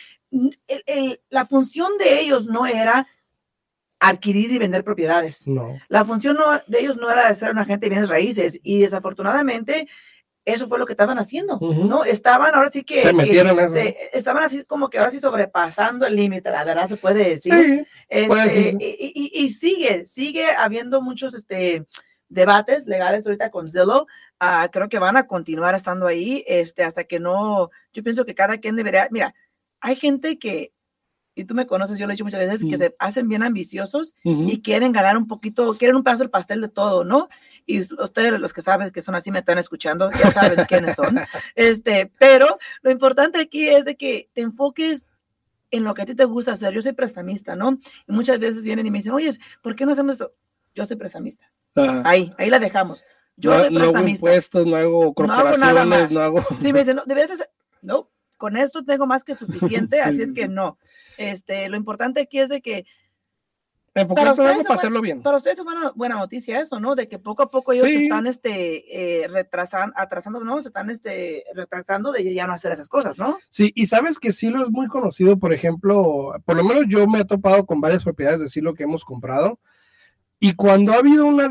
la 1.31 1.47
función 1.47 1.91
de 1.99 2.21
ellos 2.21 2.47
no 2.47 2.65
era 2.65 3.09
adquirir 4.01 4.53
y 4.53 4.59
vender 4.59 4.85
propiedades. 4.85 5.47
No. 5.47 5.79
La 5.89 6.05
función 6.05 6.37
de 6.67 6.81
ellos 6.81 6.97
no 6.97 7.11
era 7.11 7.29
de 7.29 7.35
ser 7.35 7.51
un 7.51 7.59
agente 7.59 7.87
de 7.87 7.91
bienes 7.91 8.09
raíces 8.09 8.61
y 8.63 8.81
desafortunadamente 8.81 9.89
eso 10.45 10.67
fue 10.67 10.79
lo 10.79 10.87
que 10.87 10.95
estaban 10.95 11.19
haciendo, 11.19 11.59
¿no? 11.61 12.05
Estaban 12.05 12.55
ahora 12.55 12.71
sí 12.71 12.83
que... 12.83 13.03
Se 13.03 13.13
metieron 13.13 13.59
estaban 14.15 14.43
así 14.43 14.65
como 14.65 14.89
que 14.89 14.99
ahora 14.99 15.11
sí 15.11 15.21
sobrepasando 15.21 16.07
el 16.07 16.17
límite, 16.17 16.51
la 16.51 16.65
verdad 16.65 16.89
se 16.89 16.97
puede 16.97 17.29
decir. 17.29 17.87
Este, 18.09 18.75
y, 18.81 19.49
sigue, 19.51 20.07
sigue 20.07 20.47
habiendo 20.57 21.03
muchos 21.03 21.35
este, 21.35 21.85
debates 22.31 22.87
legales 22.87 23.27
ahorita 23.27 23.51
con 23.51 23.69
Zillow. 23.69 24.07
Ah, 24.41 24.71
creo 24.73 24.89
que 24.89 24.99
van 24.99 25.19
a 25.19 25.27
continuar 25.27 25.75
estando 25.75 26.07
ahí 26.07 26.43
este, 26.47 26.83
hasta 26.83 27.05
que 27.05 27.21
no... 27.21 27.71
Yo 27.93 28.03
pienso 28.03 28.25
que 28.25 28.35
cada 28.35 28.57
quien 28.57 28.75
debería... 28.75 29.09
Mira, 29.11 29.35
hay 29.81 29.97
gente 29.97 30.39
que 30.39 30.73
y 31.39 31.45
tú 31.45 31.55
me 31.55 31.69
conoces, 31.69 31.99
yo 31.99 32.07
lo 32.07 32.11
he 32.11 32.15
dicho 32.15 32.25
muchas 32.25 32.41
veces, 32.41 32.65
que 32.69 32.77
se 32.77 32.97
hacen 32.99 33.29
bien 33.29 33.45
ambiciosos 33.45 34.17
y 34.25 34.61
quieren 34.61 34.91
ganar 34.91 35.17
un 35.17 35.29
poquito, 35.29 35.77
quieren 35.79 35.95
un 35.95 36.03
pedazo 36.03 36.25
del 36.25 36.31
pastel 36.31 36.61
de 36.61 36.69
todo, 36.69 37.05
¿no? 37.05 37.29
Y 37.65 37.81
ustedes, 37.81 38.41
los 38.41 38.53
que 38.53 38.61
saben 38.61 38.91
que 38.91 39.03
son 39.03 39.15
así, 39.15 39.31
me 39.31 39.39
están 39.39 39.57
escuchando, 39.57 40.11
ya 40.11 40.33
saben 40.33 40.65
quiénes 40.69 40.97
son. 40.97 41.21
Este, 41.55 42.11
pero 42.19 42.59
lo 42.83 42.91
importante 42.91 43.39
aquí 43.39 43.69
es 43.69 43.85
de 43.85 43.97
que 43.97 44.29
te 44.33 44.41
enfoques 44.41 45.13
en 45.71 45.85
lo 45.85 45.95
que 45.95 46.03
a 46.03 46.07
ti 46.07 46.17
te 46.17 46.25
gusta 46.25 46.53
hacer. 46.53 46.75
Yo 46.75 46.83
soy 46.83 46.93
prestamista, 46.93 47.55
¿no? 47.55 47.79
Y 48.09 48.13
muchas 48.13 48.41
veces 48.41 48.65
vienen 48.65 48.87
y 48.87 48.91
me 48.91 48.99
dicen, 48.99 49.13
oye, 49.13 49.31
¿por 49.63 49.77
qué 49.77 49.87
no 49.87 49.93
hacemos 49.93 50.15
esto? 50.15 50.33
Yo 50.75 50.87
soy 50.87 50.97
prestamista. 50.97 51.53
Ahí, 52.03 52.35
ahí 52.37 52.51
la 52.51 52.59
dejamos. 52.59 53.05
Yo 53.37 53.53
no, 53.53 53.59
soy 53.59 53.69
prestamista. 53.69 53.93
No 53.93 53.99
hago 53.99 54.09
impuestos, 54.09 54.67
no 54.67 54.77
hago 54.77 55.15
corporaciones, 55.15 55.61
no 55.61 55.67
hago. 55.67 55.85
Nada 55.85 56.09
No 56.11 56.21
hago... 56.21 56.47
Sí, 56.61 56.73
me 56.73 56.81
dicen, 56.81 56.97
no, 56.97 57.03
deberías 57.07 57.31
hacer... 57.31 57.49
No, 57.81 58.11
con 58.39 58.57
esto 58.57 58.85
tengo 58.85 59.07
más 59.07 59.25
que 59.25 59.35
suficiente, 59.35 60.01
así 60.01 60.23
es 60.23 60.33
que 60.33 60.49
no. 60.49 60.79
Este, 61.19 61.69
lo 61.69 61.77
importante 61.77 62.23
aquí 62.23 62.39
es 62.39 62.49
de 62.49 62.63
que 62.63 62.87
para, 64.07 64.33
ustedes 64.33 64.63
para 64.63 64.75
hacerlo 64.75 65.01
bien. 65.01 65.23
Para 65.23 65.39
ustedes 65.39 65.59
es 65.59 65.65
buena, 65.65 65.93
buena 65.95 66.17
noticia 66.17 66.61
eso, 66.61 66.79
¿no? 66.79 66.95
De 66.95 67.09
que 67.09 67.19
poco 67.19 67.43
a 67.43 67.51
poco 67.51 67.73
ellos 67.73 67.87
están 67.87 68.27
este, 68.27 69.23
eh, 69.23 69.29
retrasando, 69.29 69.95
atrasando, 69.97 70.41
¿no? 70.45 70.61
Se 70.63 70.69
están 70.69 70.91
este, 70.91 71.45
retractando 71.55 72.13
de 72.13 72.33
ya 72.33 72.47
no 72.47 72.53
hacer 72.53 72.73
esas 72.73 72.89
cosas, 72.89 73.19
¿no? 73.19 73.39
Sí, 73.49 73.73
y 73.75 73.87
sabes 73.87 74.19
que 74.19 74.33
Silo 74.33 74.63
es 74.63 74.71
muy 74.71 74.89
conocido, 74.89 75.39
por 75.39 75.53
ejemplo, 75.53 76.35
por 76.45 76.57
lo 76.57 76.65
menos 76.65 76.85
yo 76.89 77.07
me 77.07 77.21
he 77.21 77.25
topado 77.25 77.67
con 77.67 77.81
varias 77.81 78.05
propiedades 78.05 78.41
de 78.41 78.49
Silo 78.49 78.75
que 78.75 78.85
hemos 78.85 79.05
comprado 79.05 79.59
y 80.41 80.55
cuando 80.55 80.93
ha 80.93 80.99
habido 80.99 81.27
una 81.27 81.51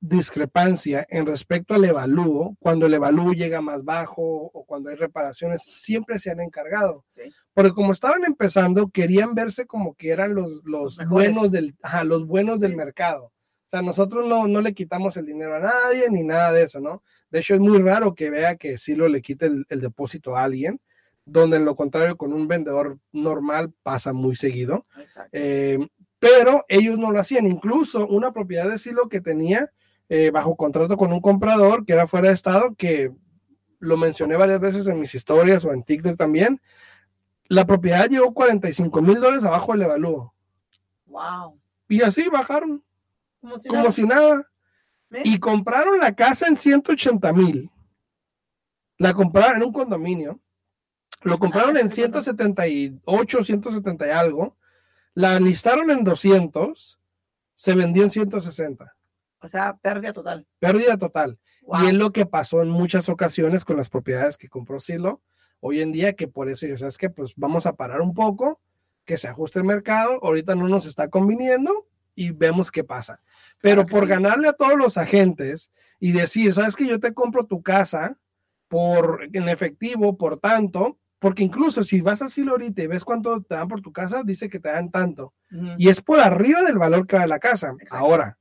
discrepancia 0.00 1.04
en 1.10 1.26
respecto 1.26 1.74
al 1.74 1.84
evalúo, 1.84 2.56
cuando 2.60 2.86
el 2.86 2.94
evalúo 2.94 3.32
llega 3.32 3.60
más 3.60 3.84
bajo 3.84 4.22
o 4.22 4.64
cuando 4.64 4.90
hay 4.90 4.94
reparaciones, 4.94 5.62
siempre 5.62 6.20
se 6.20 6.30
han 6.30 6.40
encargado. 6.40 7.04
Porque 7.52 7.72
como 7.72 7.90
estaban 7.90 8.24
empezando, 8.24 8.88
querían 8.90 9.34
verse 9.34 9.66
como 9.66 9.94
que 9.94 10.10
eran 10.10 10.34
los, 10.36 10.62
los, 10.64 10.98
buenos, 11.08 11.50
del, 11.50 11.74
los 12.04 12.24
buenos 12.26 12.60
del 12.60 12.76
mercado. 12.76 13.24
O 13.24 13.70
sea, 13.70 13.82
nosotros 13.82 14.26
no, 14.26 14.46
no 14.46 14.60
le 14.60 14.74
quitamos 14.74 15.16
el 15.16 15.26
dinero 15.26 15.56
a 15.56 15.60
nadie 15.60 16.08
ni 16.08 16.22
nada 16.22 16.52
de 16.52 16.62
eso, 16.62 16.78
¿no? 16.78 17.02
De 17.30 17.40
hecho, 17.40 17.54
es 17.54 17.60
muy 17.60 17.78
raro 17.78 18.14
que 18.14 18.30
vea 18.30 18.56
que 18.56 18.78
Silo 18.78 19.08
le 19.08 19.22
quite 19.22 19.46
el, 19.46 19.80
depósito 19.80 20.36
a 20.36 20.44
alguien 20.44 20.80
donde 21.24 21.56
en 21.58 21.64
lo 21.64 21.76
contrario 21.76 22.16
con 22.16 22.32
un 22.32 22.48
vendedor 22.48 22.98
normal 23.12 23.72
pasa 23.84 24.12
muy 24.12 24.34
seguido. 24.34 24.86
Eh, 25.30 25.78
pero 26.20 26.64
ellos 26.68 26.98
no 26.98 27.10
lo 27.10 27.18
hacían. 27.18 27.46
Incluso 27.46 28.06
una 28.06 28.32
propiedad 28.32 28.68
de 28.70 28.78
Silo 28.78 29.08
que 29.08 29.20
tenía 29.20 29.72
eh, 30.08 30.30
bajo 30.30 30.54
contrato 30.54 30.96
con 30.96 31.12
un 31.12 31.20
comprador 31.20 31.84
que 31.84 31.94
era 31.94 32.06
fuera 32.06 32.28
de 32.28 32.34
estado, 32.34 32.74
que 32.76 33.10
lo 33.80 33.96
mencioné 33.96 34.36
varias 34.36 34.60
veces 34.60 34.86
en 34.86 35.00
mis 35.00 35.14
historias 35.14 35.64
o 35.64 35.72
en 35.72 35.82
TikTok 35.82 36.16
también. 36.16 36.60
La 37.48 37.66
propiedad 37.66 38.08
llegó 38.08 38.32
45 38.32 39.02
mil 39.02 39.18
dólares 39.20 39.44
abajo 39.44 39.72
del 39.72 39.82
evalúo. 39.82 40.34
Wow. 41.06 41.58
Y 41.88 42.02
así 42.02 42.28
bajaron. 42.28 42.84
Como 43.40 43.90
si 43.90 44.04
nada. 44.04 44.46
Y 45.24 45.38
compraron 45.38 45.98
la 45.98 46.14
casa 46.14 46.46
en 46.46 46.56
180 46.56 47.32
mil. 47.32 47.70
La 48.98 49.14
compraron 49.14 49.56
en 49.56 49.62
un 49.62 49.72
condominio. 49.72 50.38
Lo 51.22 51.38
compraron 51.38 51.76
en 51.76 51.90
178, 51.90 53.44
170 53.44 54.06
y 54.06 54.10
algo. 54.10 54.56
La 55.20 55.38
listaron 55.38 55.90
en 55.90 56.02
200, 56.02 56.98
se 57.54 57.74
vendió 57.74 58.04
en 58.04 58.10
160. 58.10 58.96
O 59.42 59.48
sea, 59.48 59.76
pérdida 59.76 60.14
total. 60.14 60.46
Pérdida 60.58 60.96
total. 60.96 61.38
Y 61.82 61.88
es 61.88 61.92
lo 61.92 62.10
que 62.10 62.24
pasó 62.24 62.62
en 62.62 62.70
muchas 62.70 63.10
ocasiones 63.10 63.66
con 63.66 63.76
las 63.76 63.90
propiedades 63.90 64.38
que 64.38 64.48
compró 64.48 64.80
Silo. 64.80 65.20
Hoy 65.60 65.82
en 65.82 65.92
día, 65.92 66.14
que 66.14 66.26
por 66.26 66.48
eso, 66.48 66.66
yo 66.66 66.78
sabes 66.78 66.96
que 66.96 67.10
pues 67.10 67.34
vamos 67.36 67.66
a 67.66 67.74
parar 67.74 68.00
un 68.00 68.14
poco, 68.14 68.62
que 69.04 69.18
se 69.18 69.28
ajuste 69.28 69.58
el 69.58 69.66
mercado. 69.66 70.20
Ahorita 70.22 70.54
no 70.54 70.68
nos 70.68 70.86
está 70.86 71.08
conviniendo 71.08 71.86
y 72.14 72.30
vemos 72.30 72.72
qué 72.72 72.82
pasa. 72.82 73.20
Pero 73.60 73.84
por 73.84 74.06
ganarle 74.06 74.48
a 74.48 74.54
todos 74.54 74.78
los 74.78 74.96
agentes 74.96 75.70
y 75.98 76.12
decir, 76.12 76.54
sabes 76.54 76.76
que 76.76 76.86
yo 76.86 76.98
te 76.98 77.12
compro 77.12 77.44
tu 77.44 77.60
casa 77.62 78.18
por 78.68 79.28
en 79.30 79.50
efectivo, 79.50 80.16
por 80.16 80.40
tanto, 80.40 80.96
porque 81.20 81.44
incluso 81.44 81.84
si 81.84 82.00
vas 82.00 82.22
a 82.22 82.28
Silo 82.28 82.52
ahorita 82.52 82.82
y 82.82 82.86
ves 82.86 83.04
cuánto 83.04 83.42
te 83.42 83.54
dan 83.54 83.68
por 83.68 83.82
tu 83.82 83.92
casa, 83.92 84.22
dice 84.24 84.48
que 84.48 84.58
te 84.58 84.70
dan 84.70 84.90
tanto. 84.90 85.34
Y 85.78 85.88
es 85.88 86.00
por 86.00 86.18
arriba 86.18 86.62
del 86.62 86.78
valor 86.78 87.06
que 87.06 87.16
da 87.16 87.26
la 87.26 87.38
casa. 87.38 87.74
Ahora, 87.90 88.38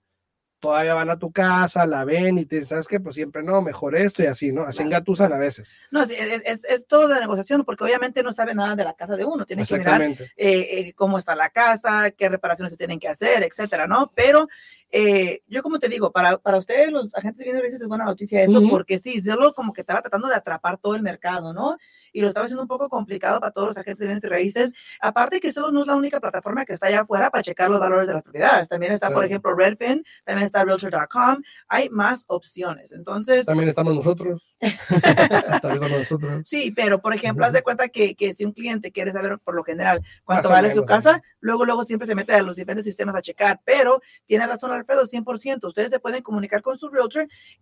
todavía 0.59 0.93
van 0.93 1.09
a 1.09 1.19
tu 1.19 1.31
casa, 1.31 1.85
la 1.85 2.05
ven 2.05 2.37
y 2.37 2.45
te 2.45 2.55
dicen, 2.55 2.69
¿sabes 2.69 2.87
qué? 2.87 2.99
Pues 3.01 3.15
siempre 3.15 3.43
no, 3.43 3.61
mejor 3.61 3.95
esto 3.95 4.23
y 4.23 4.27
así, 4.27 4.53
¿no? 4.53 4.63
Así 4.63 4.83
engatusan 4.83 5.33
a 5.33 5.37
veces. 5.37 5.75
No, 5.91 6.03
es, 6.03 6.11
es, 6.11 6.63
es, 6.63 6.87
todo 6.87 7.09
de 7.09 7.19
negociación, 7.19 7.65
porque 7.65 7.83
obviamente 7.83 8.23
no 8.23 8.31
sabe 8.31 8.55
nada 8.55 8.77
de 8.77 8.85
la 8.85 8.93
casa 8.93 9.17
de 9.17 9.25
uno. 9.25 9.45
Tiene 9.45 9.65
que 9.65 9.77
mirar 9.77 10.01
eh, 10.01 10.17
eh, 10.37 10.93
cómo 10.95 11.19
está 11.19 11.35
la 11.35 11.49
casa, 11.49 12.11
qué 12.11 12.29
reparaciones 12.29 12.71
se 12.71 12.77
tienen 12.77 12.99
que 12.99 13.09
hacer, 13.09 13.43
etcétera, 13.43 13.87
¿no? 13.87 14.11
Pero 14.15 14.47
eh, 14.91 15.41
yo 15.47 15.63
como 15.63 15.79
te 15.79 15.89
digo, 15.89 16.11
para, 16.11 16.37
para 16.37 16.57
ustedes 16.57 16.91
los 16.91 17.13
agentes 17.13 17.39
de 17.39 17.43
bienes 17.43 17.61
raíces 17.61 17.81
es 17.81 17.87
buena 17.87 18.05
noticia 18.05 18.41
eso, 18.41 18.61
porque 18.69 18.99
sí, 18.99 19.21
Zillow 19.21 19.53
como 19.53 19.73
que 19.73 19.81
estaba 19.81 20.01
tratando 20.01 20.27
de 20.27 20.35
atrapar 20.35 20.77
todo 20.77 20.95
el 20.95 21.01
mercado, 21.01 21.53
¿no? 21.53 21.77
Y 22.13 22.21
lo 22.21 22.27
estaba 22.27 22.45
haciendo 22.45 22.61
un 22.63 22.67
poco 22.67 22.89
complicado 22.89 23.39
para 23.39 23.51
todos 23.51 23.69
los 23.69 23.77
agentes 23.77 23.99
de 23.99 24.05
bienes 24.05 24.23
y 24.23 24.27
raíces. 24.27 24.73
Aparte 25.01 25.39
que 25.39 25.51
solo 25.51 25.71
no 25.71 25.81
es 25.81 25.87
la 25.87 25.95
única 25.95 26.19
plataforma 26.19 26.65
que 26.65 26.73
está 26.73 26.87
allá 26.87 27.01
afuera 27.01 27.29
para 27.29 27.43
checar 27.43 27.69
los 27.69 27.79
valores 27.79 28.07
de 28.07 28.13
las 28.13 28.23
propiedades. 28.23 28.67
También 28.67 28.93
está, 28.93 29.11
por 29.11 29.25
ejemplo, 29.25 29.53
Redfin, 29.53 30.03
también 30.23 30.45
está 30.45 30.63
Realtor.com. 30.63 31.41
Hay 31.67 31.89
más 31.89 32.25
opciones. 32.27 32.91
Entonces... 32.91 33.45
También 33.45 33.69
estamos 33.69 33.93
nosotros. 33.95 34.55
también 35.61 35.91
nosotros. 35.91 36.41
Sí, 36.45 36.71
pero 36.75 37.01
por 37.01 37.13
ejemplo, 37.13 37.45
haz 37.45 37.53
de 37.53 37.61
cuenta 37.61 37.89
que, 37.89 38.15
que, 38.15 38.33
si 38.33 38.45
un 38.45 38.53
cliente 38.53 38.91
quiere 38.91 39.11
saber 39.11 39.39
por 39.39 39.55
lo 39.55 39.63
general 39.63 40.01
cuánto 40.23 40.49
vale 40.49 40.73
su 40.73 40.85
casa, 40.85 41.21
luego, 41.39 41.65
luego 41.65 41.83
siempre 41.83 42.07
se 42.07 42.15
mete 42.15 42.33
a 42.33 42.41
los 42.41 42.55
diferentes 42.55 42.85
sistemas 42.85 43.15
a 43.15 43.21
checar. 43.21 43.61
Pero 43.65 44.01
tiene 44.25 44.47
razón 44.47 44.71
Alfredo, 44.71 45.05
100%. 45.05 45.67
Ustedes 45.67 45.89
se 45.89 45.99
pueden 45.99 46.21
comunicar 46.21 46.61
con 46.61 46.77
su 46.77 46.89
Realtor 46.89 47.09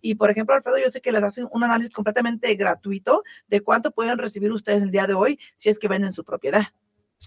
y, 0.01 0.15
por 0.15 0.29
ejemplo, 0.29 0.55
Alfredo, 0.55 0.77
yo 0.77 0.91
sé 0.91 1.01
que 1.01 1.11
les 1.11 1.23
hacen 1.23 1.47
un 1.51 1.63
análisis 1.63 1.93
completamente 1.93 2.53
gratuito 2.55 3.23
de 3.47 3.61
cuánto 3.61 3.91
pueden 3.91 4.17
recibir 4.17 4.36
ustedes 4.39 4.83
el 4.83 4.91
día 4.91 5.07
de 5.07 5.13
hoy 5.13 5.39
si 5.55 5.69
es 5.69 5.79
que 5.79 5.87
venden 5.87 6.13
su 6.13 6.23
propiedad. 6.23 6.67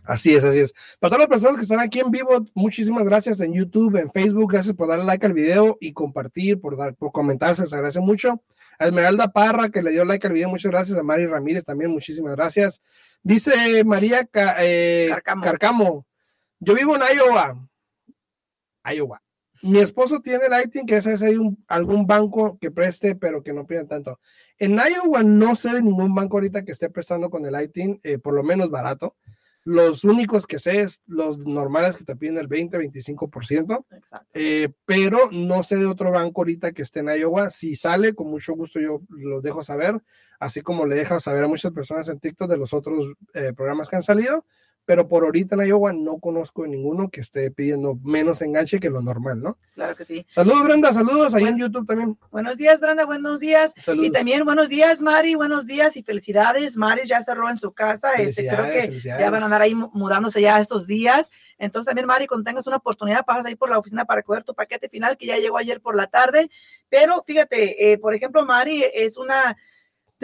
Así 0.05 0.35
es, 0.35 0.45
así 0.45 0.61
es. 0.61 0.73
Para 0.99 1.11
todas 1.11 1.21
las 1.21 1.29
personas 1.29 1.57
que 1.57 1.63
están 1.63 1.81
aquí 1.81 2.01
en 2.01 2.11
vivo, 2.11 2.45
muchísimas 2.55 3.05
gracias 3.05 3.41
en 3.41 3.53
YouTube, 3.53 3.97
en 3.97 4.11
Facebook, 4.11 4.53
gracias 4.53 4.75
por 4.75 4.89
darle 4.89 5.05
like 5.05 5.27
al 5.27 5.33
video 5.33 5.79
y 5.81 5.93
compartir, 5.93 6.61
por 6.61 6.77
dar, 6.77 6.95
por 6.95 7.13
comentar, 7.13 7.57
se 7.57 7.63
les 7.63 7.73
agradece 7.73 8.01
mucho. 8.01 8.43
A 8.79 8.87
Esmeralda 8.87 9.29
Parra, 9.29 9.69
que 9.69 9.83
le 9.83 9.91
dio 9.91 10.05
like 10.05 10.27
al 10.27 10.33
video, 10.33 10.49
muchas 10.49 10.71
gracias. 10.71 10.97
A 10.97 11.03
Mari 11.03 11.27
Ramírez 11.27 11.65
también, 11.65 11.91
muchísimas 11.91 12.35
gracias. 12.35 12.81
Dice 13.23 13.85
María 13.85 14.29
eh, 14.33 15.11
Carcamo. 15.43 16.07
yo 16.61 16.75
vivo 16.75 16.97
en 16.97 17.03
Iowa. 17.17 17.69
Iowa. 18.85 19.21
Mi 19.63 19.79
esposo 19.81 20.21
tiene 20.21 20.49
Lighting, 20.49 20.87
que 20.87 20.97
es 20.97 21.07
hay 21.07 21.37
un, 21.37 21.63
algún 21.69 22.07
banco 22.07 22.59
que 22.61 22.71
preste, 22.71 23.15
pero 23.15 23.43
que 23.43 23.53
no 23.53 23.67
piden 23.67 23.89
tanto. 23.89 24.19
En 24.59 24.79
Iowa 24.79 25.23
no 25.23 25.55
sé 25.55 25.75
de 25.75 25.83
ningún 25.83 26.15
banco 26.15 26.37
ahorita 26.37 26.65
que 26.65 26.73
esté 26.73 26.89
prestando 26.89 27.29
con 27.29 27.45
el 27.45 27.53
Lighting, 27.53 28.01
eh, 28.03 28.19
por 28.19 28.35
lo 28.35 28.43
menos 28.43 28.71
barato. 28.71 29.17
Los 29.63 30.05
únicos 30.05 30.47
que 30.47 30.59
sé 30.59 30.81
es 30.81 31.03
los 31.07 31.47
normales 31.47 31.97
que 31.99 32.05
te 32.05 32.17
piden 32.17 32.39
el 32.39 32.47
20, 32.47 32.79
25%, 32.79 33.85
eh, 34.33 34.71
pero 34.87 35.31
no 35.31 35.63
sé 35.63 35.77
de 35.77 35.85
otro 35.85 36.11
banco 36.11 36.41
ahorita 36.41 36.73
que 36.73 36.81
esté 36.81 37.01
en 37.01 37.09
Iowa. 37.09 37.51
Si 37.51 37.75
sale, 37.75 38.15
con 38.15 38.29
mucho 38.29 38.55
gusto 38.55 38.81
yo 38.81 39.03
los 39.11 39.43
dejo 39.43 39.63
saber, 39.63 40.01
así 40.39 40.63
como 40.63 40.87
le 40.87 40.97
dejo 40.97 41.21
saber 41.21 41.45
a 41.45 41.49
muchas 41.49 41.73
personas 41.73 42.09
en 42.09 42.19
TikTok 42.19 42.49
de 42.49 42.57
los 42.57 42.73
otros 42.73 43.13
eh, 43.35 43.53
programas 43.55 43.91
que 43.91 43.97
han 43.97 44.03
salido 44.03 44.47
pero 44.85 45.07
por 45.07 45.23
ahorita 45.25 45.55
en 45.55 45.67
Iowa 45.69 45.93
no 45.93 46.19
conozco 46.19 46.67
ninguno 46.67 47.11
que 47.11 47.21
esté 47.21 47.51
pidiendo 47.51 47.97
menos 48.03 48.43
enganche 48.43 48.81
que 48.81 48.91
lo 48.91 49.01
normal, 49.03 49.41
¿no? 49.41 49.57
Claro 49.75 49.95
que 49.95 50.05
sí. 50.05 50.27
Saludos, 50.29 50.65
Brenda, 50.65 50.93
saludos 50.93 51.35
ahí 51.35 51.45
en 51.45 51.59
YouTube 51.59 51.87
también. 51.87 52.19
Buenos 52.33 52.57
días, 52.57 52.81
Brenda, 52.81 53.05
buenos 53.05 53.39
días. 53.39 53.73
Saludos. 53.81 54.09
Y 54.09 54.11
también 54.11 54.45
buenos 54.45 54.69
días, 54.69 55.01
Mari, 55.01 55.37
buenos 55.37 55.67
días 55.67 55.97
y 55.97 56.03
felicidades. 56.03 56.77
Mari 56.77 57.03
ya 57.07 57.23
cerró 57.23 57.49
en 57.49 57.57
su 57.59 57.73
casa. 57.73 58.15
Este, 58.15 58.49
creo 58.49 58.65
que 58.73 58.99
ya 58.99 59.31
van 59.31 59.43
a 59.43 59.45
andar 59.47 59.63
ahí 59.63 59.75
mu- 59.75 59.91
mudándose 59.93 60.41
ya 60.41 60.59
estos 60.61 60.87
días. 60.89 61.31
Entonces 61.59 61.87
también, 61.87 62.07
Mari, 62.07 62.27
cuando 62.27 62.45
tengas 62.45 62.67
una 62.67 62.77
oportunidad, 62.77 63.25
pasas 63.25 63.47
ahí 63.47 63.55
por 63.55 63.71
la 63.71 63.79
oficina 63.79 64.05
para 64.07 64.23
coger 64.23 64.43
tu 64.43 64.55
paquete 64.55 64.89
final 64.89 65.17
que 65.17 65.27
ya 65.27 65.37
llegó 65.37 65.57
ayer 65.59 65.81
por 65.81 65.95
la 65.95 66.07
tarde. 66.09 66.51
Pero 66.89 67.23
fíjate, 67.27 67.93
eh, 67.93 67.99
por 67.99 68.15
ejemplo, 68.15 68.45
Mari 68.45 68.83
es 68.93 69.17
una 69.17 69.57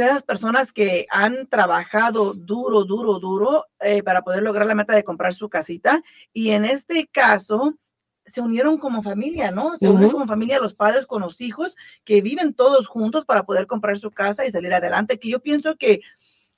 de 0.04 0.06
las 0.06 0.22
personas 0.22 0.72
que 0.72 1.06
han 1.10 1.46
trabajado 1.46 2.34
duro, 2.34 2.84
duro, 2.84 3.18
duro 3.18 3.64
eh, 3.80 4.02
para 4.02 4.22
poder 4.22 4.42
lograr 4.42 4.66
la 4.66 4.74
meta 4.74 4.94
de 4.94 5.04
comprar 5.04 5.32
su 5.32 5.48
casita. 5.48 6.02
Y 6.32 6.50
en 6.50 6.64
este 6.66 7.06
caso, 7.06 7.78
se 8.26 8.40
unieron 8.40 8.76
como 8.76 9.02
familia, 9.02 9.50
¿no? 9.50 9.76
Se 9.76 9.88
unieron 9.88 10.12
como 10.12 10.26
familia 10.26 10.58
los 10.60 10.74
padres 10.74 11.06
con 11.06 11.22
los 11.22 11.40
hijos 11.40 11.76
que 12.04 12.20
viven 12.20 12.54
todos 12.54 12.88
juntos 12.88 13.24
para 13.24 13.44
poder 13.44 13.66
comprar 13.66 13.98
su 13.98 14.10
casa 14.10 14.44
y 14.44 14.50
salir 14.50 14.74
adelante. 14.74 15.18
Que 15.18 15.30
yo 15.30 15.40
pienso 15.40 15.76
que 15.76 16.02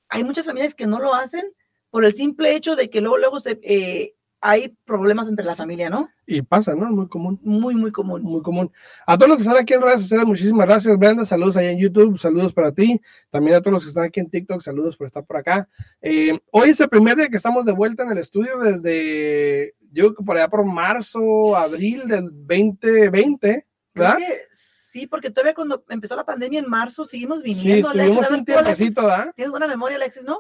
hay 0.09 0.25
muchas 0.25 0.47
familias 0.47 0.75
que 0.75 0.87
no 0.87 0.99
lo 0.99 1.14
hacen 1.14 1.52
por 1.90 2.04
el 2.04 2.14
simple 2.14 2.57
hecho 2.57 2.75
de 2.75 2.90
que 2.90 3.00
luego, 3.00 3.18
luego 3.18 3.40
se, 3.40 3.61
eh, 3.62 4.14
hay 4.40 4.76
problemas 4.85 5.28
entre 5.28 5.45
la 5.45 5.57
familia, 5.57 5.90
¿no? 5.90 6.09
Y 6.26 6.42
pasa, 6.42 6.75
¿no? 6.75 6.87
Muy 6.90 7.09
común. 7.09 7.40
Muy, 7.42 7.75
muy 7.75 7.90
común. 7.90 8.23
Muy 8.23 8.42
común. 8.42 8.71
A 9.07 9.16
todos 9.16 9.28
los 9.30 9.37
que 9.38 9.42
están 9.42 9.57
aquí 9.61 9.75
en 9.75 9.83
redes 9.83 10.02
sociales, 10.02 10.26
muchísimas 10.26 10.66
gracias, 10.66 10.97
Brenda. 10.99 11.25
Saludos 11.25 11.57
ahí 11.57 11.66
en 11.68 11.78
YouTube, 11.78 12.16
saludos 12.18 12.52
para 12.52 12.71
ti. 12.73 13.00
También 13.30 13.57
a 13.57 13.61
todos 13.61 13.73
los 13.73 13.83
que 13.85 13.88
están 13.88 14.04
aquí 14.04 14.21
en 14.21 14.30
TikTok, 14.30 14.61
saludos 14.61 14.97
por 14.97 15.07
estar 15.07 15.25
por 15.25 15.37
acá. 15.38 15.68
Eh, 16.00 16.38
hoy 16.52 16.71
es 16.71 16.80
el 16.80 16.88
primer 16.88 17.16
día 17.16 17.28
que 17.28 17.37
estamos 17.37 17.64
de 17.64 17.73
vuelta 17.73 18.04
en 18.04 18.11
el 18.12 18.18
estudio 18.18 18.59
desde, 18.59 19.75
yo 19.92 20.04
creo 20.04 20.14
que 20.14 20.25
por 20.25 20.37
allá 20.37 20.49
por 20.49 20.64
marzo, 20.64 21.57
abril 21.57 22.07
del 22.07 22.25
2020, 22.30 23.38
Creo 23.49 23.64
¿verdad? 23.95 24.18
que 24.18 24.40
sí, 24.52 25.07
porque 25.07 25.30
todavía 25.30 25.54
cuando 25.54 25.85
empezó 25.88 26.14
la 26.14 26.25
pandemia 26.25 26.61
en 26.61 26.68
marzo 26.68 27.04
seguimos 27.04 27.40
Sí, 27.40 27.47
viniendo. 27.54 27.88
Alexis. 27.90 28.11
estuvimos 28.16 28.38
un 28.38 28.45
tiempecito, 28.45 29.02
¿verdad? 29.02 29.33
¿Tienes 29.35 29.50
buena 29.50 29.66
memoria, 29.66 29.97
Alexis, 29.97 30.23
no? 30.25 30.38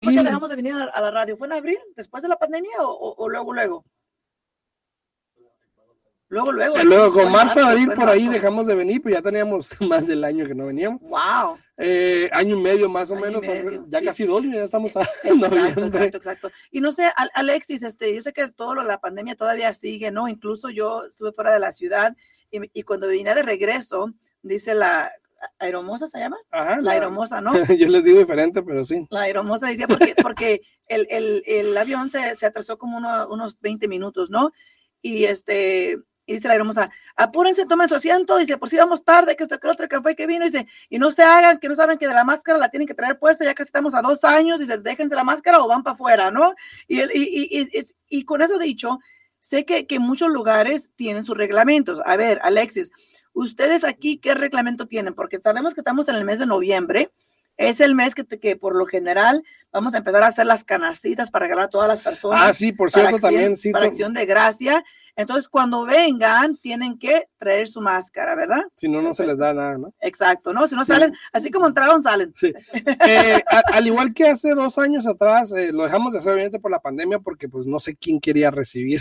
¿Por 0.00 0.12
qué 0.12 0.22
dejamos 0.22 0.48
de 0.50 0.56
venir 0.56 0.74
a, 0.74 1.00
la 1.00 1.10
radio? 1.10 1.36
¿Fue 1.36 1.46
en 1.48 1.54
abril, 1.54 1.78
después 1.96 2.22
de 2.22 2.28
la 2.28 2.36
pandemia 2.38 2.70
o, 2.80 2.86
o- 2.90 3.14
o 3.24 3.28
luego, 3.28 3.52
luego? 3.52 3.84
Luego, 6.30 6.52
luego. 6.52 6.78
y 6.78 6.84
luego 6.84 7.10
con 7.14 7.26
en 7.26 7.32
marzo, 7.32 7.60
abril, 7.60 7.88
por 7.94 8.06
ahí 8.06 8.24
marzo. 8.24 8.32
dejamos 8.34 8.66
de 8.66 8.74
venir, 8.74 9.00
pues 9.00 9.14
ya 9.14 9.22
teníamos 9.22 9.70
más 9.80 10.06
del 10.06 10.22
año 10.24 10.46
que 10.46 10.54
no 10.54 10.66
veníamos. 10.66 11.00
Wow. 11.00 11.56
Eh, 11.78 12.28
año 12.32 12.58
y 12.58 12.60
medio 12.60 12.86
más 12.90 13.10
o 13.10 13.14
Año 13.14 13.22
menos, 13.24 13.40
medio, 13.40 13.86
ya 13.88 14.00
sí. 14.00 14.04
casi 14.04 14.24
dos, 14.26 14.42
ya 14.44 14.62
estamos 14.62 14.94
a 14.96 15.00
Exacto, 15.24 15.56
exacto, 15.86 16.16
exacto. 16.18 16.50
Y 16.70 16.82
no 16.82 16.92
sé, 16.92 17.10
Al- 17.16 17.30
Alexis, 17.34 17.82
este, 17.82 18.14
yo 18.14 18.20
sé 18.20 18.34
que 18.34 18.48
todo 18.48 18.74
lo, 18.74 18.82
la 18.82 19.00
pandemia 19.00 19.36
todavía 19.36 19.72
sigue, 19.72 20.10
¿no? 20.10 20.28
Incluso 20.28 20.68
yo 20.68 21.04
estuve 21.06 21.32
fuera 21.32 21.50
de 21.50 21.60
la 21.60 21.72
ciudad 21.72 22.14
y, 22.50 22.58
y 22.78 22.82
cuando 22.82 23.08
vine 23.08 23.34
de 23.34 23.42
regreso, 23.42 24.12
dice 24.42 24.74
la 24.74 25.10
aeromosa, 25.58 26.06
¿se 26.06 26.18
llama? 26.18 26.38
Ajá, 26.50 26.80
La 26.80 26.92
aeromosa, 26.92 27.40
¿no? 27.40 27.52
Yo 27.76 27.88
les 27.88 28.04
digo 28.04 28.18
diferente, 28.18 28.62
pero 28.62 28.84
sí. 28.84 29.06
La 29.10 29.22
aeromosa 29.22 29.66
decía 29.66 29.86
porque, 29.88 30.14
porque 30.22 30.60
el, 30.86 31.06
el, 31.10 31.42
el 31.46 31.76
avión 31.76 32.10
se, 32.10 32.36
se 32.36 32.46
atrasó 32.46 32.78
como 32.78 32.96
uno- 32.98 33.28
unos 33.28 33.58
20 33.60 33.88
minutos, 33.88 34.30
¿no? 34.30 34.52
Y 35.02 35.24
este, 35.24 35.98
y 36.26 36.34
dice 36.34 36.48
la 36.48 36.52
aeromosa, 36.54 36.90
apúrense, 37.16 37.64
tomen 37.66 37.88
su 37.88 37.94
asiento, 37.94 38.36
dice, 38.36 38.58
por 38.58 38.68
si 38.68 38.76
vamos 38.76 39.02
tarde, 39.04 39.34
que 39.36 39.44
esto, 39.44 39.58
que 39.58 39.68
otro, 39.68 39.88
que 39.88 40.00
fue, 40.00 40.14
que 40.14 40.26
vino, 40.26 40.44
dice, 40.44 40.66
y 40.90 40.98
no 40.98 41.10
se 41.10 41.22
hagan, 41.22 41.58
que 41.58 41.68
no 41.68 41.74
saben 41.76 41.96
que 41.98 42.06
de 42.06 42.12
la 42.14 42.24
máscara 42.24 42.58
la 42.58 42.68
tienen 42.68 42.86
que 42.86 42.94
traer 42.94 43.18
puesta, 43.18 43.44
ya 43.44 43.54
casi 43.54 43.68
estamos 43.68 43.94
a 43.94 44.02
dos 44.02 44.24
años, 44.24 44.58
dice, 44.60 44.76
déjense 44.78 45.14
la 45.14 45.24
máscara 45.24 45.60
o 45.60 45.68
van 45.68 45.82
para 45.82 45.94
afuera, 45.94 46.30
¿no? 46.30 46.54
Y, 46.86 47.00
el- 47.00 47.12
y, 47.14 47.48
y, 47.50 47.60
y, 47.78 47.82
y 48.10 48.24
con 48.24 48.42
eso 48.42 48.58
dicho, 48.58 48.98
sé 49.38 49.64
que, 49.64 49.86
que 49.86 50.00
muchos 50.00 50.28
lugares 50.30 50.90
tienen 50.96 51.24
sus 51.24 51.36
reglamentos. 51.36 52.00
A 52.04 52.16
ver, 52.16 52.40
Alexis, 52.42 52.90
ustedes 53.38 53.84
aquí, 53.84 54.18
¿qué 54.18 54.34
reglamento 54.34 54.86
tienen? 54.86 55.14
Porque 55.14 55.38
sabemos 55.42 55.74
que 55.74 55.80
estamos 55.80 56.08
en 56.08 56.16
el 56.16 56.24
mes 56.24 56.38
de 56.38 56.46
noviembre, 56.46 57.10
es 57.56 57.80
el 57.80 57.94
mes 57.94 58.14
que, 58.14 58.22
te- 58.24 58.38
que 58.38 58.56
por 58.56 58.76
lo 58.76 58.86
general 58.86 59.42
vamos 59.72 59.92
a 59.94 59.98
empezar 59.98 60.22
a 60.22 60.28
hacer 60.28 60.46
las 60.46 60.62
canastitas 60.64 61.30
para 61.30 61.44
regalar 61.46 61.64
a 61.66 61.68
todas 61.68 61.88
las 61.88 62.00
personas. 62.00 62.40
Ah, 62.42 62.52
sí, 62.52 62.72
por 62.72 62.90
cierto, 62.90 63.16
acción- 63.16 63.20
también, 63.32 63.56
sí. 63.56 63.70
Para 63.72 63.86
acción 63.86 64.14
de 64.14 64.26
gracia. 64.26 64.84
Entonces, 65.16 65.48
cuando 65.48 65.84
vengan, 65.84 66.56
tienen 66.58 66.96
que 66.96 67.26
traer 67.38 67.66
su 67.66 67.80
máscara, 67.80 68.36
¿verdad? 68.36 68.62
Si 68.76 68.88
no, 68.88 69.02
no 69.02 69.16
se 69.16 69.26
les 69.26 69.36
da 69.36 69.52
nada, 69.52 69.76
¿no? 69.76 69.92
Exacto, 70.00 70.52
¿no? 70.52 70.68
Si 70.68 70.76
no 70.76 70.84
Sí. 70.84 70.92
salen, 70.92 71.12
así 71.32 71.50
como 71.50 71.66
entraron, 71.66 72.00
salen. 72.00 72.32
Sí. 72.36 72.52
Eh, 72.72 73.42
a- 73.50 73.62
al 73.72 73.86
igual 73.88 74.14
que 74.14 74.28
hace 74.28 74.54
dos 74.54 74.78
años 74.78 75.08
atrás, 75.08 75.52
eh, 75.56 75.72
lo 75.72 75.82
dejamos 75.82 76.12
de 76.12 76.18
hacer 76.18 76.34
obviamente 76.34 76.60
por 76.60 76.70
la 76.70 76.78
pandemia 76.78 77.18
porque 77.18 77.48
pues 77.48 77.66
no 77.66 77.80
sé 77.80 77.96
quién 77.96 78.20
quería 78.20 78.52
recibir, 78.52 79.00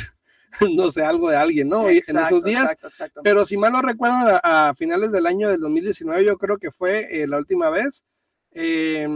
no 0.75 0.91
sé, 0.91 1.03
algo 1.03 1.29
de 1.29 1.35
alguien, 1.37 1.69
¿no? 1.69 1.89
Y 1.91 1.93
en 1.93 1.97
Exacto, 1.97 2.27
esos 2.27 2.43
días. 2.43 2.63
Exacto, 2.63 2.87
exacto. 2.87 3.21
Pero 3.23 3.45
si 3.45 3.57
mal 3.57 3.71
no 3.73 3.81
recuerdo, 3.81 4.39
a, 4.43 4.69
a 4.69 4.75
finales 4.75 5.11
del 5.11 5.25
año 5.25 5.49
del 5.49 5.59
2019 5.61 6.23
yo 6.25 6.37
creo 6.37 6.57
que 6.57 6.71
fue 6.71 7.07
eh, 7.21 7.27
la 7.27 7.37
última 7.37 7.69
vez. 7.69 8.03
Eh, 8.51 9.07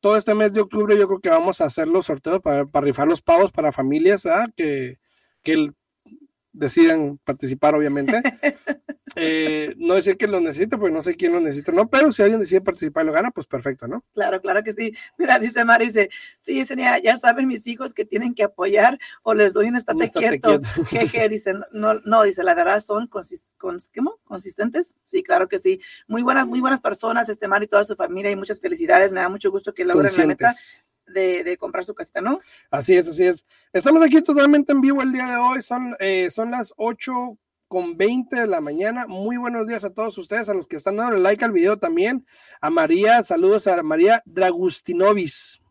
todo 0.00 0.16
este 0.16 0.34
mes 0.34 0.52
de 0.52 0.60
octubre 0.60 0.98
yo 0.98 1.06
creo 1.06 1.20
que 1.20 1.30
vamos 1.30 1.60
a 1.60 1.66
hacer 1.66 1.86
los 1.88 2.06
sorteos 2.06 2.40
para, 2.42 2.66
para 2.66 2.84
rifar 2.86 3.06
los 3.06 3.22
pavos 3.22 3.52
para 3.52 3.70
familias 3.70 4.24
¿verdad? 4.24 4.48
que, 4.56 4.98
que 5.42 5.52
el- 5.52 5.74
decidan 6.52 7.18
participar, 7.24 7.74
obviamente. 7.74 8.22
Eh, 9.14 9.74
no 9.76 9.92
decir 9.94 10.16
que 10.16 10.26
lo 10.26 10.40
necesite, 10.40 10.78
porque 10.78 10.94
no 10.94 11.02
sé 11.02 11.14
quién 11.16 11.32
lo 11.32 11.40
necesita, 11.40 11.70
¿no? 11.70 11.86
Pero 11.90 12.10
si 12.12 12.22
alguien 12.22 12.40
decide 12.40 12.62
participar 12.62 13.04
y 13.04 13.08
lo 13.08 13.12
gana, 13.12 13.30
pues 13.30 13.46
perfecto, 13.46 13.86
¿no? 13.86 14.02
Claro, 14.14 14.40
claro 14.40 14.62
que 14.62 14.72
sí. 14.72 14.94
Mira, 15.18 15.38
dice 15.38 15.66
Mari, 15.66 15.86
dice, 15.88 16.08
sí, 16.40 16.54
dice, 16.54 16.74
ya, 17.02 17.18
saben 17.18 17.46
mis 17.46 17.66
hijos 17.66 17.92
que 17.92 18.06
tienen 18.06 18.34
que 18.34 18.44
apoyar 18.44 18.98
o 19.22 19.34
les 19.34 19.52
doy 19.52 19.68
un 19.68 19.76
estate 19.76 19.96
Un 19.98 20.02
estate 20.04 20.40
quieto. 20.40 20.60
quieto. 20.62 20.84
Jeje, 20.88 21.28
dice, 21.28 21.52
no, 21.72 21.94
no, 22.06 22.22
dice, 22.22 22.42
la 22.42 22.54
verdad 22.54 22.80
son 22.80 23.06
consis- 23.10 23.48
cons- 23.58 23.90
¿cómo? 23.94 24.18
consistentes. 24.24 24.96
Sí, 25.04 25.22
claro 25.22 25.46
que 25.46 25.58
sí. 25.58 25.78
Muy 26.06 26.22
buenas, 26.22 26.46
muy 26.46 26.60
buenas 26.60 26.80
personas, 26.80 27.28
este 27.28 27.48
Mari 27.48 27.66
y 27.66 27.68
toda 27.68 27.84
su 27.84 27.94
familia 27.96 28.30
y 28.30 28.36
muchas 28.36 28.60
felicidades. 28.60 29.12
Me 29.12 29.20
da 29.20 29.28
mucho 29.28 29.50
gusto 29.50 29.74
que 29.74 29.84
logren 29.84 30.10
la 30.16 30.26
meta. 30.26 30.54
De, 31.12 31.56
comprar 31.58 31.84
su 31.84 31.94
casita, 31.94 32.20
¿no? 32.20 32.38
Así 32.70 32.94
es, 32.96 33.08
así 33.08 33.24
es. 33.24 33.44
Estamos 33.72 34.02
aquí 34.02 34.22
totalmente 34.22 34.72
en 34.72 34.80
vivo 34.80 35.02
el 35.02 35.12
día 35.12 35.26
de 35.26 35.36
hoy. 35.36 35.62
Son, 35.62 35.96
eh, 36.00 36.30
son 36.30 36.50
las 36.50 36.72
8 36.76 37.38
con 37.68 37.96
20 37.96 38.40
de 38.40 38.46
la 38.46 38.60
mañana. 38.60 39.06
Muy 39.06 39.36
buenos 39.36 39.66
días 39.66 39.84
a 39.84 39.94
todos 39.94 40.16
ustedes, 40.18 40.48
a 40.48 40.54
los 40.54 40.66
que 40.66 40.76
están 40.76 40.96
dando 40.96 41.16
like 41.16 41.44
al 41.44 41.52
video 41.52 41.78
también. 41.78 42.26
A 42.60 42.70
María, 42.70 43.22
saludos 43.22 43.66
a 43.66 43.82
María 43.82 44.22
Dragustinovis. 44.26 45.62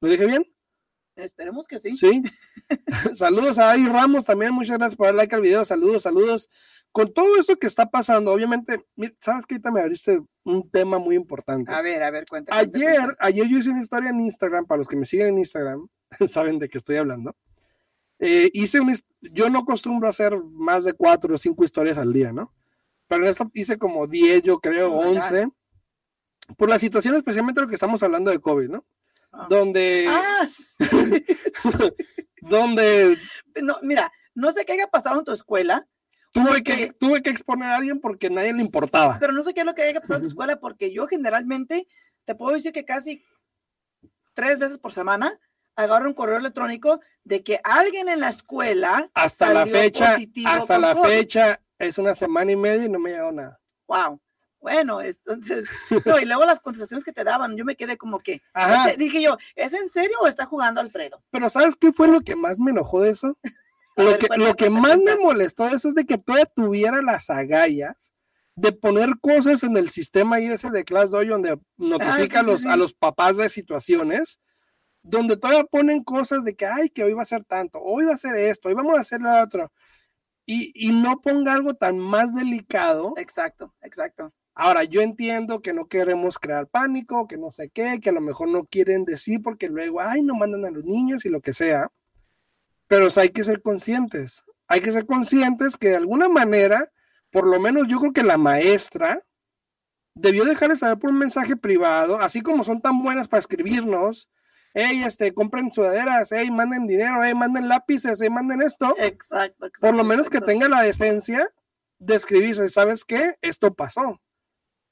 ¿Lo 0.00 0.08
dije 0.08 0.26
bien? 0.26 0.55
Esperemos 1.16 1.66
que 1.66 1.78
sí. 1.78 1.96
Sí. 1.96 2.22
saludos 3.14 3.58
a 3.58 3.72
Adi 3.72 3.88
Ramos 3.88 4.24
también. 4.24 4.52
Muchas 4.52 4.78
gracias 4.78 4.96
por 4.96 5.06
dar 5.06 5.14
like 5.14 5.34
al 5.34 5.40
video. 5.40 5.64
Saludos, 5.64 6.02
saludos. 6.02 6.50
Con 6.92 7.12
todo 7.12 7.40
esto 7.40 7.56
que 7.56 7.66
está 7.66 7.90
pasando, 7.90 8.32
obviamente, 8.32 8.84
sabes 9.20 9.46
que 9.46 9.54
ahorita 9.54 9.70
me 9.70 9.80
abriste 9.80 10.20
un 10.44 10.70
tema 10.70 10.98
muy 10.98 11.16
importante. 11.16 11.72
A 11.72 11.82
ver, 11.82 12.02
a 12.02 12.10
ver, 12.10 12.26
cuéntame. 12.28 12.58
Ayer, 12.58 13.16
ayer 13.18 13.48
yo 13.48 13.58
hice 13.58 13.70
una 13.70 13.82
historia 13.82 14.10
en 14.10 14.20
Instagram, 14.20 14.66
para 14.66 14.78
los 14.78 14.88
que 14.88 14.96
me 14.96 15.06
siguen 15.06 15.28
en 15.28 15.38
Instagram, 15.38 15.88
saben 16.28 16.58
de 16.58 16.68
qué 16.68 16.78
estoy 16.78 16.96
hablando. 16.96 17.34
Eh, 18.18 18.50
hice 18.54 18.80
un, 18.80 18.94
yo 19.20 19.50
no 19.50 19.60
acostumbro 19.60 20.06
a 20.06 20.10
hacer 20.10 20.38
más 20.42 20.84
de 20.84 20.94
cuatro 20.94 21.34
o 21.34 21.38
cinco 21.38 21.64
historias 21.64 21.98
al 21.98 22.12
día, 22.12 22.32
¿no? 22.32 22.52
Pero 23.08 23.24
en 23.24 23.30
esta 23.30 23.48
hice 23.52 23.78
como 23.78 24.06
10, 24.06 24.42
yo 24.42 24.58
creo, 24.58 24.94
Oh. 24.94 25.10
11, 25.10 25.48
por 26.56 26.68
la 26.68 26.78
situación, 26.78 27.14
especialmente 27.14 27.60
lo 27.60 27.68
que 27.68 27.74
estamos 27.74 28.02
hablando 28.02 28.30
de 28.30 28.38
COVID, 28.38 28.68
¿no? 28.68 28.86
Ah. 29.38 29.46
Donde, 29.50 30.06
Ah, 30.08 30.46
donde 32.40 33.18
no, 33.62 33.76
mira, 33.82 34.12
no 34.34 34.52
sé 34.52 34.64
qué 34.64 34.72
haya 34.74 34.86
pasado 34.86 35.18
en 35.18 35.24
tu 35.24 35.32
escuela, 35.32 35.86
tuve 36.32 36.62
que, 36.62 36.92
tuve 36.92 37.22
que 37.22 37.30
exponer 37.30 37.68
a 37.68 37.76
alguien 37.76 38.00
porque 38.00 38.30
nadie 38.30 38.52
le 38.52 38.60
importaba. 38.62 39.18
pero 39.18 39.32
no 39.32 39.42
sé 39.42 39.54
qué 39.54 39.60
es 39.60 39.66
lo 39.66 39.74
que 39.74 39.82
haya 39.82 40.00
pasado 40.00 40.16
en 40.16 40.22
tu 40.22 40.28
escuela, 40.28 40.56
porque 40.60 40.92
yo 40.92 41.06
generalmente 41.06 41.86
te 42.24 42.34
puedo 42.34 42.54
decir 42.54 42.72
que 42.72 42.84
casi 42.84 43.24
tres 44.34 44.58
veces 44.58 44.78
por 44.78 44.92
semana 44.92 45.38
agarro 45.76 46.08
un 46.08 46.14
correo 46.14 46.36
electrónico 46.38 47.00
de 47.24 47.42
que 47.42 47.60
alguien 47.64 48.08
en 48.08 48.20
la 48.20 48.28
escuela, 48.28 49.10
Hasta 49.14 49.52
la 49.52 49.66
fecha, 49.66 50.16
hasta 50.46 50.78
la 50.78 50.94
COVID. 50.94 51.08
fecha, 51.08 51.60
es 51.78 51.98
una 51.98 52.14
semana 52.14 52.52
y 52.52 52.56
media 52.56 52.86
y 52.86 52.88
no 52.88 52.98
me 52.98 53.10
ha 53.10 53.12
llegado 53.14 53.32
nada. 53.32 53.60
wow. 53.86 54.20
Bueno, 54.66 55.00
entonces, 55.00 55.68
no, 56.04 56.18
y 56.18 56.24
luego 56.24 56.44
las 56.44 56.58
contestaciones 56.58 57.04
que 57.04 57.12
te 57.12 57.22
daban, 57.22 57.56
yo 57.56 57.64
me 57.64 57.76
quedé 57.76 57.96
como 57.96 58.18
que, 58.18 58.42
Ajá. 58.52 58.96
dije 58.96 59.22
yo, 59.22 59.38
¿es 59.54 59.72
en 59.72 59.88
serio 59.88 60.16
o 60.20 60.26
está 60.26 60.44
jugando 60.44 60.80
Alfredo? 60.80 61.22
Pero 61.30 61.48
¿sabes 61.48 61.76
qué 61.76 61.92
fue 61.92 62.08
lo 62.08 62.20
que 62.20 62.34
más 62.34 62.58
me 62.58 62.72
enojó 62.72 63.00
de 63.00 63.10
eso? 63.10 63.38
Lo 63.94 64.06
ver, 64.06 64.18
que, 64.18 64.26
lo 64.36 64.56
que 64.56 64.68
más 64.68 64.98
me 64.98 65.14
molestó 65.18 65.68
de 65.68 65.76
eso 65.76 65.88
es 65.88 65.94
de 65.94 66.04
que 66.04 66.18
todavía 66.18 66.46
tuviera 66.46 67.00
las 67.00 67.30
agallas 67.30 68.12
de 68.56 68.72
poner 68.72 69.10
cosas 69.20 69.62
en 69.62 69.76
el 69.76 69.88
sistema 69.88 70.40
ese 70.40 70.68
de 70.70 70.84
ClassDojo 70.84 71.24
donde 71.26 71.60
notifica 71.76 72.14
Ah, 72.14 72.26
sí, 72.26 72.36
a, 72.36 72.42
los, 72.42 72.62
sí, 72.62 72.68
a 72.68 72.76
los 72.76 72.92
papás 72.92 73.36
de 73.36 73.48
situaciones, 73.48 74.40
donde 75.00 75.36
todavía 75.36 75.62
ponen 75.62 76.02
cosas 76.02 76.42
de 76.42 76.56
que, 76.56 76.66
ay, 76.66 76.90
que 76.90 77.04
hoy 77.04 77.12
va 77.12 77.22
a 77.22 77.26
ser 77.26 77.44
tanto, 77.44 77.78
hoy 77.80 78.04
va 78.04 78.14
a 78.14 78.16
ser 78.16 78.34
esto, 78.34 78.68
hoy 78.68 78.74
vamos 78.74 78.96
a 78.96 79.02
hacer 79.02 79.20
lo 79.20 79.30
otro. 79.40 79.70
Y, 80.44 80.72
y 80.74 80.90
no 80.90 81.20
ponga 81.20 81.52
algo 81.54 81.74
tan 81.74 82.00
más 82.00 82.34
delicado 82.34 83.14
Exacto, 83.16 83.72
exacto. 83.80 84.32
Ahora, 84.58 84.84
yo 84.84 85.02
entiendo 85.02 85.60
que 85.60 85.74
no 85.74 85.86
queremos 85.86 86.38
crear 86.38 86.66
pánico, 86.66 87.28
que 87.28 87.36
no 87.36 87.52
sé 87.52 87.68
qué, 87.68 88.00
que 88.00 88.08
a 88.08 88.12
lo 88.12 88.22
mejor 88.22 88.48
no 88.48 88.64
quieren 88.64 89.04
decir 89.04 89.42
porque 89.42 89.68
luego, 89.68 90.00
ay, 90.00 90.22
no 90.22 90.34
mandan 90.34 90.64
a 90.64 90.70
los 90.70 90.82
niños 90.82 91.26
y 91.26 91.28
lo 91.28 91.42
que 91.42 91.52
sea. 91.52 91.92
Pero 92.88 93.08
hay 93.16 93.28
que 93.28 93.44
ser 93.44 93.60
conscientes. 93.60 94.44
Hay 94.66 94.80
que 94.80 94.92
ser 94.92 95.04
conscientes 95.04 95.76
que 95.76 95.90
de 95.90 95.96
alguna 95.96 96.30
manera, 96.30 96.90
por 97.30 97.46
lo 97.46 97.60
menos 97.60 97.86
yo 97.86 97.98
creo 97.98 98.14
que 98.14 98.22
la 98.22 98.38
maestra 98.38 99.22
debió 100.14 100.46
dejarles 100.46 100.78
saber 100.78 100.98
por 100.98 101.10
un 101.10 101.18
mensaje 101.18 101.54
privado, 101.56 102.18
así 102.18 102.40
como 102.40 102.64
son 102.64 102.80
tan 102.80 103.02
buenas 103.02 103.28
para 103.28 103.40
escribirnos, 103.40 104.30
hey, 104.72 105.02
este, 105.04 105.34
compren 105.34 105.70
sudaderas, 105.70 106.32
hey, 106.32 106.50
manden 106.50 106.86
dinero, 106.86 107.22
hey, 107.22 107.34
manden 107.34 107.68
lápices, 107.68 108.22
hey, 108.22 108.30
manden 108.30 108.62
esto. 108.62 108.94
Exacto. 108.98 109.68
por 109.82 109.94
lo 109.94 110.02
menos 110.02 110.30
que 110.30 110.40
tenga 110.40 110.66
la 110.66 110.80
decencia 110.80 111.46
de 111.98 112.14
escribirse, 112.14 112.70
¿sabes 112.70 113.04
qué? 113.04 113.34
Esto 113.42 113.74
pasó. 113.74 114.18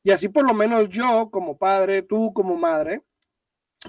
Y 0.05 0.11
así 0.11 0.29
por 0.29 0.47
lo 0.47 0.55
menos 0.55 0.89
yo 0.91 1.31
como 1.31 1.57
padre, 1.57 2.03
tú 2.03 2.33
como 2.35 2.57
madre, 2.57 3.03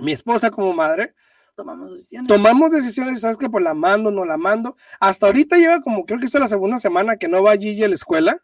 mi 0.02 0.14
esposa 0.14 0.50
como 0.50 0.74
madre, 0.74 1.14
tomamos 1.56 1.94
decisiones. 1.94 2.28
Tomamos 2.28 2.72
decisiones, 2.72 3.20
¿sabes 3.20 3.38
que 3.38 3.50
Pues 3.50 3.64
la 3.64 3.74
mando, 3.74 4.12
no 4.12 4.26
la 4.26 4.38
mando. 4.38 4.78
Hasta 5.00 5.28
ahorita 5.28 5.58
lleva 5.58 5.82
como, 5.82 6.06
creo 6.06 6.20
que 6.20 6.26
es 6.26 6.34
la 6.34 6.48
segunda 6.48 6.80
semana 6.80 7.18
que 7.18 7.28
no 7.28 7.44
va 7.44 7.58
Gigi 7.58 7.84
a 7.84 7.90
la 7.90 7.96
escuela. 7.96 8.38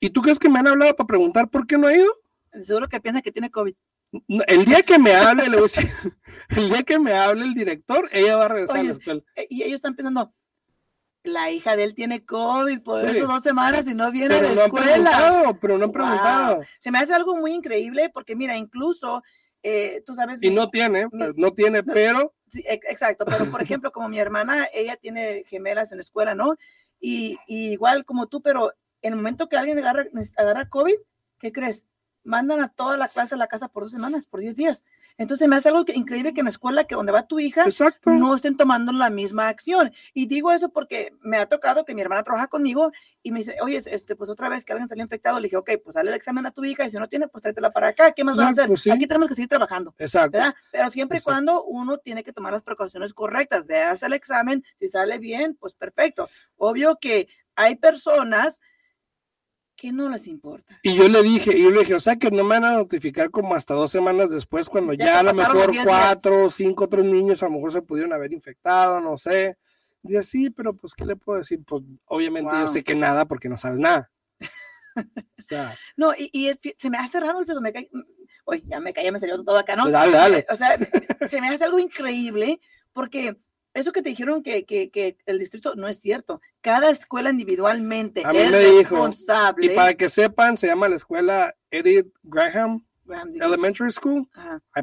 ¿Y 0.00 0.10
tú 0.10 0.20
crees 0.20 0.40
que 0.40 0.48
me 0.48 0.58
han 0.58 0.66
hablado 0.66 0.96
para 0.96 1.06
preguntar 1.06 1.48
por 1.48 1.66
qué 1.66 1.78
no 1.78 1.86
ha 1.86 1.96
ido? 1.96 2.12
Seguro 2.64 2.88
que 2.88 3.00
piensa 3.00 3.22
que 3.22 3.30
tiene 3.30 3.50
COVID. 3.50 3.74
El 4.48 4.64
día 4.64 4.82
que 4.82 4.98
me 4.98 5.14
hable, 5.14 5.44
le 5.44 5.56
voy 5.56 5.58
a 5.58 5.62
decir, 5.62 5.90
el 6.48 6.68
día 6.70 6.82
que 6.82 6.98
me 6.98 7.14
hable 7.14 7.44
el 7.44 7.54
director, 7.54 8.08
ella 8.12 8.36
va 8.36 8.46
a 8.46 8.48
regresar 8.48 8.78
a 8.78 8.82
la 8.82 8.90
escuela. 8.90 9.22
Eh, 9.36 9.46
y 9.48 9.62
ellos 9.62 9.76
están 9.76 9.94
pensando, 9.94 10.34
la 11.24 11.50
hija 11.50 11.76
de 11.76 11.84
él 11.84 11.94
tiene 11.94 12.24
COVID 12.24 12.82
por 12.82 13.04
eso 13.04 13.26
dos 13.26 13.42
semanas 13.42 13.86
y 13.86 13.94
no 13.94 14.10
viene 14.10 14.34
a 14.34 14.42
la 14.42 14.64
escuela. 14.64 15.56
pero 15.60 15.78
no 15.78 15.84
han 15.84 15.92
preguntado. 15.92 16.62
Se 16.78 16.90
me 16.90 16.98
hace 16.98 17.14
algo 17.14 17.36
muy 17.36 17.52
increíble 17.52 18.10
porque 18.12 18.36
mira, 18.36 18.56
incluso 18.56 19.22
eh, 19.62 20.02
tú 20.04 20.14
sabes. 20.14 20.42
Y 20.42 20.50
no 20.50 20.68
tiene, 20.70 21.08
no 21.12 21.52
tiene, 21.52 21.82
pero. 21.82 22.34
Sí, 22.50 22.62
exacto, 22.66 23.24
pero 23.24 23.50
por 23.50 23.62
ejemplo, 23.62 23.90
como 23.92 24.08
mi 24.08 24.18
hermana, 24.18 24.66
ella 24.74 24.96
tiene 24.96 25.44
gemelas 25.46 25.90
en 25.90 25.98
la 25.98 26.02
escuela, 26.02 26.34
¿no? 26.34 26.56
Y, 27.00 27.38
igual 27.46 28.04
como 28.04 28.26
tú, 28.26 28.42
pero 28.42 28.72
en 29.00 29.14
el 29.14 29.16
momento 29.16 29.48
que 29.48 29.56
alguien 29.56 29.78
agarra, 29.78 30.04
agarra 30.36 30.68
COVID, 30.68 30.94
¿qué 31.38 31.50
crees? 31.50 31.86
Mandan 32.24 32.60
a 32.60 32.68
toda 32.68 32.96
la 32.96 33.08
clase 33.08 33.34
a 33.34 33.38
la 33.38 33.46
casa 33.46 33.68
por 33.68 33.84
dos 33.84 33.92
semanas, 33.92 34.26
por 34.26 34.40
diez 34.40 34.54
días. 34.54 34.84
Entonces 35.18 35.48
me 35.48 35.56
hace 35.56 35.68
algo 35.68 35.84
increíble 35.94 36.34
que 36.34 36.40
en 36.40 36.46
la 36.46 36.50
escuela 36.50 36.84
que 36.84 36.94
donde 36.94 37.12
va 37.12 37.26
tu 37.26 37.38
hija 37.38 37.64
no 38.04 38.34
estén 38.34 38.56
tomando 38.56 38.92
la 38.92 39.10
misma 39.10 39.48
acción. 39.48 39.92
Y 40.14 40.26
digo 40.26 40.52
eso 40.52 40.70
porque 40.70 41.14
me 41.20 41.38
ha 41.38 41.46
tocado 41.46 41.84
que 41.84 41.94
mi 41.94 42.02
hermana 42.02 42.22
trabaja 42.22 42.48
conmigo 42.48 42.92
y 43.22 43.30
me 43.30 43.40
dice, 43.40 43.56
oye, 43.62 43.80
este, 43.86 44.16
pues 44.16 44.30
otra 44.30 44.48
vez 44.48 44.64
que 44.64 44.72
alguien 44.72 44.88
salió 44.88 45.04
infectado, 45.04 45.38
le 45.38 45.46
dije, 45.46 45.56
ok, 45.56 45.70
pues 45.84 45.94
dale 45.94 46.10
el 46.10 46.16
examen 46.16 46.46
a 46.46 46.50
tu 46.50 46.64
hija 46.64 46.84
y 46.84 46.90
si 46.90 46.96
no 46.96 47.08
tiene, 47.08 47.28
pues 47.28 47.42
tráetela 47.42 47.70
para 47.70 47.88
acá, 47.88 48.12
¿qué 48.12 48.24
más 48.24 48.36
van 48.36 48.48
a 48.48 48.50
hacer? 48.50 48.92
Aquí 48.92 49.06
tenemos 49.06 49.28
que 49.28 49.34
seguir 49.34 49.48
trabajando. 49.48 49.94
Exacto. 49.98 50.38
Pero 50.70 50.90
siempre 50.90 51.18
y 51.18 51.20
cuando 51.20 51.64
uno 51.64 51.98
tiene 51.98 52.24
que 52.24 52.32
tomar 52.32 52.52
las 52.52 52.62
precauciones 52.62 53.14
correctas, 53.14 53.66
veas 53.66 54.02
el 54.02 54.12
examen, 54.12 54.64
si 54.78 54.88
sale 54.88 55.18
bien, 55.18 55.54
pues 55.54 55.74
perfecto. 55.74 56.28
Obvio 56.56 56.98
que 57.00 57.28
hay 57.54 57.76
personas 57.76 58.60
que 59.76 59.92
no 59.92 60.08
les 60.08 60.26
importa. 60.26 60.78
Y 60.82 60.94
yo 60.94 61.08
le 61.08 61.22
dije, 61.22 61.56
y 61.56 61.62
yo 61.62 61.70
le 61.70 61.80
dije, 61.80 61.94
o 61.94 62.00
sea 62.00 62.16
que 62.16 62.30
no 62.30 62.44
me 62.44 62.60
van 62.60 62.64
a 62.64 62.72
notificar 62.72 63.30
como 63.30 63.54
hasta 63.54 63.74
dos 63.74 63.90
semanas 63.90 64.30
después, 64.30 64.68
cuando 64.68 64.92
ya, 64.92 65.20
a 65.20 65.22
lo 65.22 65.34
mejor 65.34 65.72
cuatro 65.84 66.44
o 66.44 66.50
cinco 66.50 66.84
otros 66.84 67.04
niños 67.04 67.42
a 67.42 67.46
lo 67.46 67.52
mejor 67.52 67.72
se 67.72 67.82
pudieron 67.82 68.12
haber 68.12 68.32
infectado, 68.32 69.00
no 69.00 69.18
sé. 69.18 69.56
Dice, 70.02 70.22
sí, 70.22 70.50
pero 70.50 70.74
pues, 70.74 70.94
¿qué 70.94 71.04
le 71.04 71.16
puedo 71.16 71.38
decir? 71.38 71.62
Pues 71.64 71.82
obviamente 72.06 72.50
yo 72.52 72.68
sé 72.68 72.82
que 72.82 72.94
nada 72.94 73.24
porque 73.24 73.48
no 73.48 73.56
sabes 73.56 73.78
nada. 73.78 74.10
o 74.96 75.42
sea. 75.42 75.76
No, 75.96 76.12
y, 76.16 76.52
se 76.78 76.90
me 76.90 76.98
hace 76.98 77.20
raro 77.20 77.38
el 77.38 77.46
peso, 77.46 77.60
me 77.60 77.72
cae, 77.72 77.88
oye, 78.44 78.62
ya 78.66 78.80
me 78.80 78.92
caí, 78.92 79.10
me 79.10 79.20
salió 79.20 79.42
todo 79.44 79.58
acá, 79.58 79.76
¿no? 79.76 79.84
Pues 79.84 79.92
dale, 79.92 80.12
dale. 80.12 80.46
O 80.50 80.56
sea, 80.56 80.76
se 81.28 81.40
me 81.40 81.48
hace 81.48 81.64
algo 81.64 81.78
increíble 81.78 82.60
porque 82.92 83.36
eso 83.74 83.92
que 83.92 84.02
te 84.02 84.10
dijeron 84.10 84.42
que, 84.42 84.64
que, 84.64 84.90
que, 84.90 85.16
el 85.26 85.38
distrito 85.38 85.74
no 85.74 85.88
es 85.88 86.00
cierto. 86.00 86.40
Cada 86.60 86.90
escuela 86.90 87.30
individualmente 87.30 88.22
es 88.22 88.50
responsable. 88.50 89.66
y 89.66 89.76
para 89.76 89.94
que 89.94 90.08
sepan, 90.08 90.56
se 90.56 90.66
llama 90.66 90.88
la 90.88 90.96
escuela 90.96 91.54
Edith 91.70 92.12
Graham, 92.22 92.84
Elementary 93.08 93.90
School. 93.90 94.28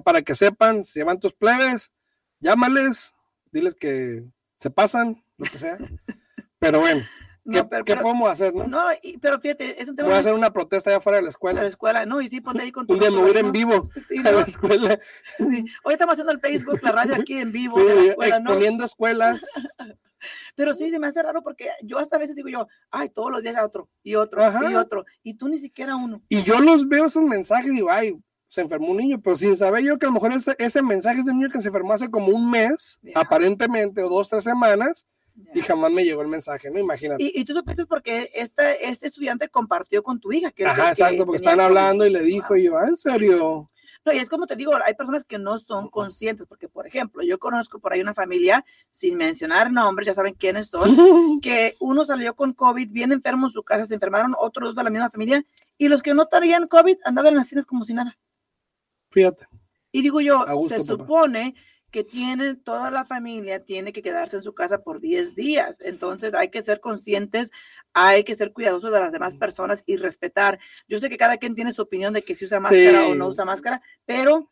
para 0.03 0.21
que 0.21 0.35
sepan, 0.35 0.83
si 0.83 0.99
llevan 0.99 1.19
tus 1.19 1.33
plebes, 1.33 1.91
llámales, 2.39 3.13
diles 3.51 3.75
que 3.75 4.23
se 4.59 4.69
pasan, 4.69 5.23
lo 5.37 5.45
que 5.45 5.57
sea. 5.57 5.77
Pero 6.59 6.79
bueno. 6.79 7.03
¿Qué, 7.51 7.83
¿qué 7.85 7.95
podemos 7.97 8.29
hacer, 8.29 8.53
no? 8.53 8.67
No, 8.67 8.85
pero 9.21 9.39
fíjate, 9.39 9.81
es 9.81 9.89
un 9.89 9.95
tema. 9.95 10.09
Voy 10.09 10.17
a 10.17 10.19
hacer 10.19 10.33
una 10.33 10.51
protesta 10.51 10.89
allá 10.89 10.97
afuera 10.97 11.17
de 11.17 11.23
la 11.23 11.29
escuela. 11.29 11.59
De 11.59 11.65
la 11.65 11.69
escuela, 11.69 12.05
no, 12.05 12.21
y 12.21 12.29
sí, 12.29 12.41
ponte 12.41 12.63
ahí 12.63 12.71
con 12.71 12.85
tu. 12.85 12.93
Un 12.93 12.99
día 12.99 13.11
me 13.11 13.17
voy 13.17 13.37
en 13.37 13.51
vivo 13.51 13.89
a 14.25 14.31
la 14.31 14.41
escuela. 14.41 14.99
Hoy 15.83 15.93
estamos 15.93 16.13
haciendo 16.13 16.31
el 16.31 16.39
Facebook, 16.39 16.79
la 16.81 16.91
radio 16.91 17.15
aquí 17.15 17.39
en 17.39 17.51
vivo. 17.51 17.77
Sí, 17.77 17.85
de 17.85 17.95
la 17.95 18.01
escuela, 18.03 18.35
exponiendo 18.35 18.85
escuelas. 18.85 19.45
Pero 20.55 20.73
sí, 20.73 20.89
se 20.89 20.99
me 20.99 21.07
hace 21.07 21.23
raro 21.23 21.41
porque 21.41 21.69
yo 21.81 21.97
hasta 21.97 22.17
a 22.17 22.19
veces 22.19 22.35
digo 22.35 22.49
yo, 22.49 22.67
ay, 22.91 23.09
todos 23.09 23.31
los 23.31 23.41
días 23.41 23.55
a 23.55 23.65
otro, 23.65 23.89
y 24.03 24.15
otro, 24.15 24.41
y 24.69 24.75
otro, 24.75 25.05
y 25.23 25.35
tú 25.35 25.47
ni 25.47 25.57
siquiera 25.57 25.95
uno. 25.95 26.21
Y 26.27 26.43
yo 26.43 26.59
los 26.59 26.87
veo 26.87 27.05
esos 27.05 27.23
mensajes 27.23 27.67
y 27.67 27.75
digo, 27.75 27.89
ay, 27.89 28.19
se 28.49 28.61
enfermó 28.61 28.89
un 28.89 28.97
niño, 28.97 29.21
pero 29.21 29.35
sin 29.35 29.55
saber 29.55 29.83
yo 29.83 29.97
que 29.97 30.07
a 30.07 30.09
lo 30.09 30.13
mejor 30.13 30.33
ese, 30.33 30.55
ese 30.57 30.81
mensaje 30.81 31.19
es 31.19 31.25
de 31.25 31.31
un 31.31 31.39
niño 31.39 31.51
que 31.51 31.61
se 31.61 31.67
enfermó 31.67 31.93
hace 31.93 32.09
como 32.09 32.27
un 32.27 32.49
mes, 32.49 32.99
aparentemente, 33.15 34.03
o 34.03 34.09
dos, 34.09 34.29
tres 34.29 34.43
semanas, 34.43 35.07
y 35.53 35.61
jamás 35.61 35.91
me 35.91 36.03
llegó 36.03 36.21
el 36.21 36.27
mensaje, 36.27 36.69
¿no? 36.69 36.79
Imagínate. 36.79 37.23
Y, 37.23 37.43
tú 37.45 37.53
supiste 37.53 37.85
porque 37.85 38.29
este, 38.33 38.89
este 38.89 39.07
estudiante 39.07 39.49
compartió 39.49 40.03
con 40.03 40.19
tu 40.19 40.31
hija. 40.31 40.51
Que 40.51 40.65
Ajá, 40.65 40.89
exacto, 40.89 41.25
porque 41.25 41.37
estaban 41.37 41.59
hablando 41.59 42.05
y 42.05 42.09
le 42.09 42.21
dijo, 42.21 42.55
y 42.55 42.63
yo, 42.63 42.77
ah, 42.77 42.87
¿en 42.87 42.97
serio? 42.97 43.69
No, 44.05 44.13
y 44.13 44.17
es 44.17 44.29
como 44.29 44.47
te 44.47 44.55
digo, 44.55 44.73
hay 44.85 44.93
personas 44.93 45.25
que 45.25 45.37
no 45.37 45.59
son 45.59 45.89
conscientes, 45.89 46.47
porque, 46.47 46.69
por 46.69 46.87
ejemplo, 46.87 47.21
yo 47.21 47.37
conozco 47.37 47.79
por 47.79 47.91
ahí 47.91 47.99
una 47.99 48.13
familia, 48.13 48.63
sin 48.91 49.17
mencionar 49.17 49.71
nombres, 49.71 50.07
ya 50.07 50.13
saben 50.13 50.35
quiénes 50.35 50.67
son, 50.67 50.95
que 51.41 51.75
uno 51.79 52.05
salió 52.05 52.35
con 52.35 52.53
COVID, 52.53 52.89
bien 52.89 53.11
enfermo 53.11 53.47
en 53.47 53.51
su 53.51 53.63
casa, 53.63 53.85
se 53.85 53.95
enfermaron 53.95 54.35
otros 54.39 54.69
dos 54.69 54.75
de 54.75 54.83
la 54.83 54.89
misma 54.89 55.09
familia, 55.09 55.45
y 55.77 55.89
los 55.89 56.01
que 56.01 56.13
no 56.13 56.27
tenían 56.27 56.67
COVID 56.67 56.97
andaban 57.03 57.33
en 57.33 57.37
las 57.37 57.49
cines 57.49 57.65
como 57.65 57.83
si 57.83 57.93
nada. 57.93 58.17
Fíjate. 59.11 59.47
Y 59.91 60.01
digo 60.01 60.21
yo, 60.21 60.45
se 60.67 60.83
supone 60.83 61.55
que 61.91 62.03
tiene 62.03 62.55
toda 62.55 62.91
la 62.91 63.05
familia, 63.05 63.63
tiene 63.63 63.91
que 63.91 64.01
quedarse 64.01 64.37
en 64.37 64.43
su 64.43 64.53
casa 64.53 64.83
por 64.83 64.99
10 64.99 65.35
días. 65.35 65.77
Entonces 65.81 66.33
hay 66.33 66.49
que 66.49 66.61
ser 66.61 66.79
conscientes, 66.79 67.51
hay 67.93 68.23
que 68.23 68.35
ser 68.35 68.53
cuidadosos 68.53 68.91
de 68.91 68.99
las 68.99 69.11
demás 69.11 69.35
personas 69.35 69.83
y 69.85 69.97
respetar. 69.97 70.59
Yo 70.87 70.99
sé 70.99 71.09
que 71.09 71.17
cada 71.17 71.37
quien 71.37 71.55
tiene 71.55 71.73
su 71.73 71.81
opinión 71.81 72.13
de 72.13 72.21
que 72.21 72.35
si 72.35 72.45
usa 72.45 72.59
máscara 72.59 73.07
o 73.07 73.15
no 73.15 73.27
usa 73.27 73.45
máscara, 73.45 73.81
pero 74.05 74.51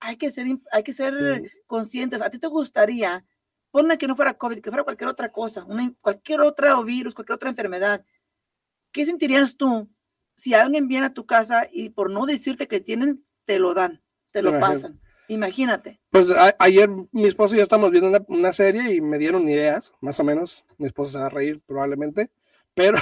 hay 0.00 0.16
que 0.16 0.30
ser, 0.30 0.46
hay 0.72 0.82
que 0.82 0.92
ser 0.92 1.52
conscientes. 1.66 2.22
¿A 2.22 2.30
ti 2.30 2.38
te 2.38 2.46
gustaría, 2.46 3.24
ponle 3.70 3.98
que 3.98 4.08
no 4.08 4.16
fuera 4.16 4.34
COVID, 4.34 4.60
que 4.60 4.70
fuera 4.70 4.84
cualquier 4.84 5.08
otra 5.08 5.30
cosa, 5.30 5.66
cualquier 6.00 6.40
otro 6.40 6.84
virus, 6.84 7.14
cualquier 7.14 7.36
otra 7.36 7.50
enfermedad? 7.50 8.04
¿Qué 8.92 9.04
sentirías 9.04 9.56
tú 9.56 9.90
si 10.34 10.54
alguien 10.54 10.88
viene 10.88 11.06
a 11.06 11.14
tu 11.14 11.26
casa 11.26 11.68
y 11.70 11.90
por 11.90 12.10
no 12.10 12.24
decirte 12.24 12.66
que 12.66 12.80
tienen, 12.80 13.24
te 13.44 13.58
lo 13.58 13.74
dan, 13.74 14.02
te 14.30 14.40
lo 14.40 14.58
pasan? 14.58 15.00
Imagínate. 15.28 16.00
Pues 16.10 16.32
ayer 16.58 16.88
mi 17.12 17.26
esposo 17.26 17.54
y 17.54 17.58
yo 17.58 17.62
estamos 17.62 17.90
viendo 17.90 18.24
una, 18.28 18.52
serie 18.52 18.94
y 18.94 19.00
me 19.00 19.18
dieron 19.18 19.48
ideas, 19.48 19.92
más 20.00 20.18
o 20.18 20.24
menos. 20.24 20.64
Mi 20.78 20.86
esposo 20.86 21.12
se 21.12 21.18
va 21.18 21.26
a 21.26 21.30
reír 21.30 21.60
probablemente, 21.66 22.30
pero, 22.78 22.96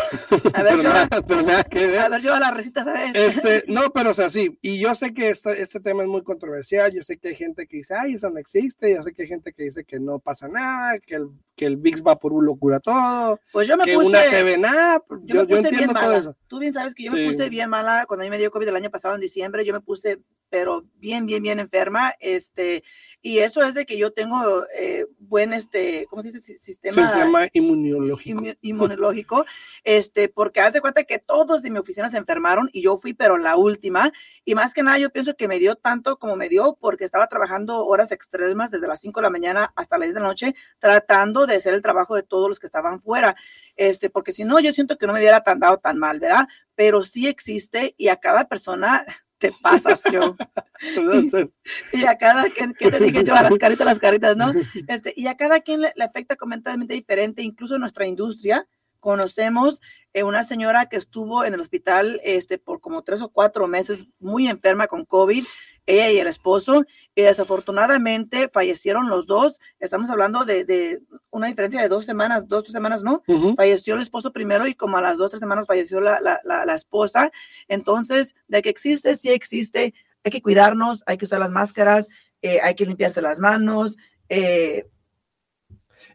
a 0.54 0.62
ver, 0.62 0.82
nada, 0.82 1.64
que 1.64 1.86
ver. 1.86 1.98
A 1.98 2.08
ver, 2.08 2.22
yo 2.22 2.34
a 2.34 2.40
la 2.40 2.50
recita, 2.50 2.82
¿sabes? 2.82 3.10
Este, 3.12 3.64
no, 3.68 3.92
pero 3.92 4.10
o 4.10 4.14
sea, 4.14 4.30
sí. 4.30 4.58
Y 4.62 4.80
yo 4.80 4.94
sé 4.94 5.12
que 5.12 5.28
este, 5.28 5.60
este 5.60 5.80
tema 5.80 6.02
es 6.02 6.08
muy 6.08 6.22
controversial. 6.22 6.90
Yo 6.94 7.02
sé 7.02 7.18
que 7.18 7.28
hay 7.28 7.34
gente 7.34 7.66
que 7.66 7.76
dice, 7.76 7.94
ay, 7.94 8.14
eso 8.14 8.30
no 8.30 8.38
existe. 8.38 8.94
Yo 8.94 9.02
sé 9.02 9.12
que 9.12 9.22
hay 9.22 9.28
gente 9.28 9.52
que 9.52 9.64
dice 9.64 9.84
que 9.84 10.00
no 10.00 10.18
pasa 10.18 10.48
nada, 10.48 10.98
que 10.98 11.16
el, 11.16 11.28
que 11.54 11.66
el 11.66 11.76
Big 11.76 11.96
un 12.22 12.46
locura 12.46 12.80
todo. 12.80 13.38
Pues 13.52 13.68
yo 13.68 13.76
me 13.76 13.84
que 13.84 13.92
puse. 13.92 14.06
Una 14.06 14.22
se 14.22 14.42
ve 14.42 14.56
nada. 14.56 15.02
Yo, 15.24 15.44
yo, 15.46 15.56
entiendo 15.58 15.92
todo 15.92 16.12
eso. 16.12 16.36
Tú 16.46 16.58
bien 16.58 16.72
sabes 16.72 16.94
que 16.94 17.04
yo 17.04 17.12
me 17.12 17.26
puse 17.26 17.50
bien 17.50 17.68
mala 17.68 18.06
cuando 18.06 18.22
a 18.22 18.24
mí 18.24 18.30
me 18.30 18.38
dio 18.38 18.50
COVID 18.50 18.68
el 18.68 18.76
año 18.76 18.90
pasado 18.90 19.14
en 19.14 19.20
diciembre. 19.20 19.66
Yo 19.66 19.74
me 19.74 19.80
puse 19.80 20.20
pero 20.48 20.84
bien, 20.96 21.26
bien, 21.26 21.42
bien 21.42 21.60
enferma. 21.60 22.14
Este, 22.20 22.84
y 23.26 23.40
eso 23.40 23.60
es 23.64 23.74
de 23.74 23.86
que 23.86 23.98
yo 23.98 24.12
tengo 24.12 24.40
eh, 24.78 25.04
buen, 25.18 25.52
este, 25.52 26.06
¿cómo 26.08 26.22
se 26.22 26.30
dice? 26.30 26.56
Sistema, 26.58 26.94
Sistema 26.94 27.48
inmunológico. 27.52 28.40
inmunológico, 28.60 29.44
este, 29.82 30.28
porque 30.28 30.60
haz 30.60 30.74
de 30.74 30.80
cuenta 30.80 31.02
que 31.02 31.18
todos 31.18 31.60
de 31.60 31.70
mi 31.72 31.80
oficina 31.80 32.08
se 32.08 32.18
enfermaron 32.18 32.70
y 32.72 32.82
yo 32.82 32.96
fui, 32.96 33.14
pero 33.14 33.36
la 33.36 33.56
última. 33.56 34.12
Y 34.44 34.54
más 34.54 34.72
que 34.72 34.84
nada, 34.84 34.98
yo 34.98 35.10
pienso 35.10 35.34
que 35.34 35.48
me 35.48 35.58
dio 35.58 35.74
tanto 35.74 36.20
como 36.20 36.36
me 36.36 36.48
dio 36.48 36.78
porque 36.80 37.04
estaba 37.04 37.26
trabajando 37.26 37.84
horas 37.84 38.12
extremas 38.12 38.70
desde 38.70 38.86
las 38.86 39.00
5 39.00 39.18
de 39.18 39.24
la 39.24 39.30
mañana 39.30 39.72
hasta 39.74 39.98
las 39.98 40.06
10 40.06 40.14
de 40.14 40.20
la 40.20 40.28
noche, 40.28 40.54
tratando 40.78 41.46
de 41.46 41.56
hacer 41.56 41.74
el 41.74 41.82
trabajo 41.82 42.14
de 42.14 42.22
todos 42.22 42.48
los 42.48 42.60
que 42.60 42.66
estaban 42.66 43.00
fuera. 43.00 43.34
Este, 43.74 44.08
porque 44.08 44.30
si 44.30 44.44
no, 44.44 44.60
yo 44.60 44.72
siento 44.72 44.98
que 44.98 45.06
no 45.08 45.12
me 45.12 45.18
hubiera 45.18 45.42
tan 45.42 45.58
dado 45.58 45.78
tan 45.78 45.98
mal, 45.98 46.20
¿verdad? 46.20 46.46
Pero 46.76 47.02
sí 47.02 47.26
existe 47.26 47.96
y 47.98 48.06
a 48.06 48.18
cada 48.18 48.46
persona 48.46 49.04
te 49.38 49.52
pasas 49.62 50.02
yo. 50.10 50.34
y, 51.92 52.04
a 52.04 52.16
cada 52.18 52.48
quien, 52.50 52.74
que 52.74 52.90
te 52.90 52.98
dije 52.98 53.24
yo, 53.24 53.34
a 53.34 53.42
las 53.42 53.54
caritas, 53.58 53.86
las 53.86 53.98
caritas, 53.98 54.36
¿no? 54.36 54.52
Este, 54.88 55.12
y 55.16 55.26
a 55.26 55.36
cada 55.36 55.60
quien 55.60 55.82
le, 55.82 55.92
afecta 56.00 56.36
completamente 56.36 56.94
diferente, 56.94 57.42
incluso 57.42 57.78
nuestra 57.78 58.06
industria, 58.06 58.66
conocemos 59.00 59.80
eh, 60.14 60.22
una 60.22 60.44
señora 60.44 60.86
que 60.86 60.96
estuvo 60.96 61.44
en 61.44 61.54
el 61.54 61.60
hospital 61.60 62.20
este, 62.24 62.58
por 62.58 62.80
como 62.80 63.02
tres 63.02 63.20
o 63.20 63.28
cuatro 63.28 63.66
meses, 63.66 64.06
muy 64.18 64.48
enferma 64.48 64.86
con 64.86 65.04
COVID, 65.04 65.44
ella 65.86 66.10
y 66.10 66.18
el 66.18 66.26
esposo, 66.26 66.84
y 67.14 67.22
desafortunadamente 67.22 68.48
fallecieron 68.48 69.08
los 69.08 69.26
dos. 69.26 69.60
Estamos 69.78 70.10
hablando 70.10 70.44
de, 70.44 71.00
una 71.30 71.46
diferencia 71.46 71.80
de 71.80 71.88
dos 71.88 72.04
semanas, 72.04 72.46
dos, 72.46 72.64
tres 72.64 72.72
semanas, 72.72 73.02
¿no? 73.02 73.22
Falleció 73.56 73.94
el 73.94 74.02
esposo 74.02 74.32
primero 74.32 74.66
y 74.66 74.74
como 74.74 74.98
a 74.98 75.02
las 75.02 75.16
dos, 75.16 75.30
tres 75.30 75.40
semanas 75.40 75.66
falleció 75.66 76.00
la, 76.00 76.20
la, 76.20 76.40
la, 76.44 76.74
esposa. 76.74 77.30
Entonces, 77.68 78.34
de 78.48 78.62
que 78.62 78.68
existe, 78.68 79.14
sí 79.14 79.30
existe. 79.30 79.94
Hay 80.24 80.30
que 80.30 80.42
cuidarnos, 80.42 81.02
hay 81.06 81.16
que 81.16 81.24
usar 81.24 81.38
las 81.38 81.50
máscaras, 81.50 82.08
eh, 82.42 82.60
hay 82.62 82.74
que 82.74 82.84
limpiarse 82.84 83.22
las 83.22 83.38
manos. 83.38 83.96
Eh, 84.28 84.86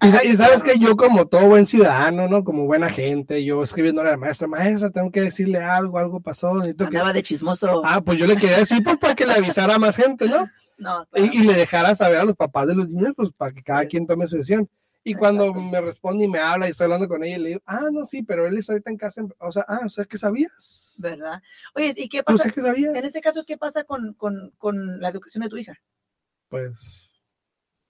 y, 0.01 0.35
sabes 0.35 0.63
que 0.63 0.79
yo 0.79 0.95
como 0.95 1.27
todo 1.27 1.47
buen 1.47 1.67
ciudadano, 1.67 2.27
¿no? 2.27 2.43
Como 2.43 2.65
buena 2.65 2.89
gente, 2.89 3.43
yo 3.43 3.61
escribiéndole 3.61 4.09
a 4.09 4.13
la 4.13 4.17
maestra, 4.17 4.47
maestra, 4.47 4.89
tengo 4.89 5.11
que 5.11 5.21
decirle 5.21 5.59
algo, 5.59 5.99
algo 5.99 6.19
pasó. 6.19 6.51
Andaba 6.61 7.13
de 7.13 7.21
chismoso. 7.21 7.81
Ah, 7.85 8.01
pues 8.01 8.17
yo 8.17 8.25
le 8.25 8.35
quería 8.35 8.57
decir 8.57 8.83
pues, 8.83 8.97
para 8.97 9.15
que 9.15 9.25
le 9.25 9.33
avisara 9.33 9.75
a 9.75 9.79
más 9.79 9.95
gente, 9.95 10.27
¿no? 10.27 10.47
No, 10.81 11.05
y, 11.13 11.43
le 11.43 11.53
dejara 11.53 11.93
saber 11.93 12.17
a 12.17 12.25
los 12.25 12.35
papás 12.35 12.65
de 12.65 12.73
los 12.73 12.89
niños, 12.89 13.13
pues 13.15 13.29
para 13.31 13.51
que 13.51 13.61
cada 13.61 13.85
quien 13.85 14.07
tome 14.07 14.25
su 14.25 14.37
decisión. 14.37 14.67
Y 15.03 15.13
cuando 15.13 15.53
me 15.53 15.79
responde 15.79 16.25
y 16.25 16.27
me 16.27 16.39
habla 16.39 16.65
y 16.65 16.71
estoy 16.71 16.85
hablando 16.85 17.07
con 17.07 17.23
ella, 17.23 17.37
le 17.37 17.49
digo, 17.49 17.61
ah, 17.67 17.89
no, 17.91 18.03
sí, 18.03 18.23
pero 18.23 18.47
él 18.47 18.57
está 18.57 18.73
ahorita 18.73 18.89
en 18.89 18.97
casa, 18.97 19.21
o 19.37 19.51
sea, 19.51 19.63
ah, 19.67 19.81
o 19.85 19.89
sea, 19.89 20.05
que 20.05 20.17
sabías. 20.17 20.95
¿Verdad? 20.97 21.39
Oye, 21.75 21.93
¿y 21.95 22.09
qué 22.09 22.23
pasa? 22.23 22.49
que 22.49 22.61
sabías. 22.61 22.95
En 22.95 23.05
este 23.05 23.21
caso, 23.21 23.43
¿qué 23.45 23.59
pasa 23.59 23.83
con, 23.83 24.13
con, 24.13 24.53
con 24.57 24.99
la 24.99 25.09
educación 25.09 25.43
de 25.43 25.49
tu 25.49 25.57
hija? 25.57 25.77
Pues 26.49 27.11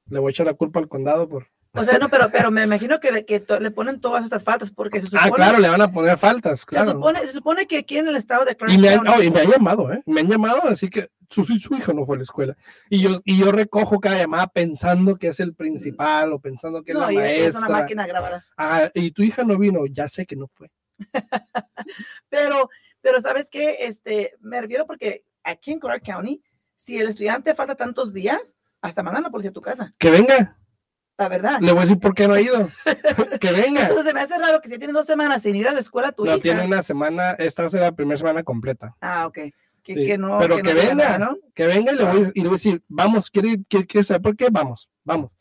le 0.08 0.20
voy 0.20 0.30
a 0.30 0.32
echar 0.32 0.46
la 0.46 0.54
culpa 0.54 0.82
al 0.82 0.90
condado 0.90 1.30
por 1.30 1.48
o 1.74 1.84
sea, 1.86 1.98
no, 1.98 2.10
pero, 2.10 2.30
pero 2.32 2.52
me 2.52 2.64
imagino 2.64 3.00
que, 3.00 3.26
que 3.26 3.44
le 3.60 3.72
ponen 3.72 4.02
todas 4.02 4.26
estas 4.26 4.44
faltas 4.44 4.72
porque 4.72 5.00
se 5.00 5.08
ah, 5.18 5.24
supone... 5.24 5.32
Ah, 5.32 5.36
claro, 5.36 5.60
le 5.60 5.70
van 5.70 5.82
a 5.82 5.92
poner 5.92 6.18
faltas, 6.18 6.66
claro. 6.66 6.88
Se 6.88 6.92
supone, 6.94 7.20
se 7.22 7.34
supone 7.34 7.66
que 7.66 7.78
aquí 7.78 7.98
en 7.98 8.10
el 8.10 8.18
estado 8.18 8.44
de 8.44 8.56
Clark 8.56 8.74
y 8.74 8.78
me, 8.78 8.90
han, 8.90 9.24
y 9.24 9.32
me 9.32 9.42
han 9.42 9.52
llamado, 9.52 9.92
¿eh? 9.94 10.04
Me 10.06 10.20
han 10.20 10.28
llamado, 10.28 10.64
así 10.68 10.90
que 10.90 11.12
su, 11.30 11.46
su 11.46 11.76
hijo 11.76 11.94
no 11.94 12.06
fue 12.06 12.16
a 12.16 12.18
la 12.18 12.24
escuela. 12.24 12.58
Y 12.90 13.02
yo, 13.02 13.22
y 13.24 13.40
yo 13.40 13.54
recojo 13.54 14.02
cada 14.02 14.18
llamada 14.18 14.48
pensando 14.48 15.16
que 15.16 15.28
es 15.28 15.40
el 15.40 15.56
principal 15.56 16.34
o 16.34 16.40
pensando 16.40 16.84
que 16.84 16.92
es 16.92 16.98
la 16.98 17.10
maestra. 17.10 17.48
es 17.48 17.56
una 17.56 17.70
máquina 17.70 18.06
grabada. 18.06 18.44
Ah, 18.58 18.90
y 18.94 19.12
tu 19.12 19.24
hija 19.24 19.46
no 19.46 19.58
vino, 19.58 19.86
ya 19.86 20.10
sé 20.10 20.26
que 20.26 20.36
no 20.36 20.48
fue. 20.48 20.70
pero, 22.30 22.70
pero 23.00 23.22
¿sabes 23.22 23.50
qué? 23.50 23.78
Este, 23.80 24.34
me 24.42 24.60
refiero 24.60 24.86
porque 24.86 25.24
aquí 25.44 25.72
en 25.72 25.80
Clark 25.80 26.04
County, 26.04 26.44
si 26.76 27.00
el 27.00 27.08
estudiante 27.08 27.56
falta 27.56 27.76
tantos 27.76 28.12
días, 28.12 28.58
hasta 28.82 29.04
mandan 29.04 29.24
a 29.24 29.28
la 29.28 29.32
policía 29.32 29.52
a 29.52 29.54
tu 29.54 29.62
casa. 29.62 29.94
Que 29.98 30.10
venga 30.10 30.58
la 31.18 31.30
verdad. 31.30 31.60
Le 31.62 31.72
voy 31.72 31.80
a 31.80 31.82
decir 31.84 32.00
por 32.00 32.14
qué 32.14 32.28
no 32.28 32.34
ha 32.34 32.42
ido. 32.42 32.70
que 33.40 33.52
venga. 33.52 33.82
Entonces 33.82 34.06
se 34.06 34.14
me 34.14 34.22
hace 34.22 34.38
raro 34.38 34.62
que 34.62 34.70
si 34.70 34.78
tiene 34.78 34.94
dos 34.94 35.06
semanas 35.06 35.42
sin 35.44 35.56
ir 35.56 35.68
a 35.68 35.72
la 35.72 35.80
escuela 35.80 36.12
tu 36.12 36.26
no, 36.26 36.40
tiene 36.40 36.66
una 36.66 36.84
semana, 36.84 37.32
esta 37.32 37.64
va 37.64 37.68
a 37.68 37.72
ser 37.72 37.82
la 37.82 37.92
primera 37.92 38.18
semana 38.18 38.44
completa. 38.44 38.96
Ah, 39.02 39.28
ok. 39.28 39.40
Que, 39.84 40.18
no, 40.18 40.38
Pero 40.40 40.58
que, 40.62 40.74
venga, 40.74 41.18
¿no? 41.18 41.38
que 41.56 41.66
venga 41.66 41.92
y 41.92 41.96
le, 41.96 42.04
voy, 42.04 42.32
y 42.36 42.42
le 42.42 42.48
voy 42.48 42.56
a 42.56 42.58
decir, 42.58 42.84
vamos, 42.88 43.32
¿quiere, 43.32 43.64
quiere, 43.68 44.04
saber 44.04 44.22
por 44.22 44.38
qué? 44.38 44.48
Vamos, 44.52 44.90
vamos. 45.04 45.32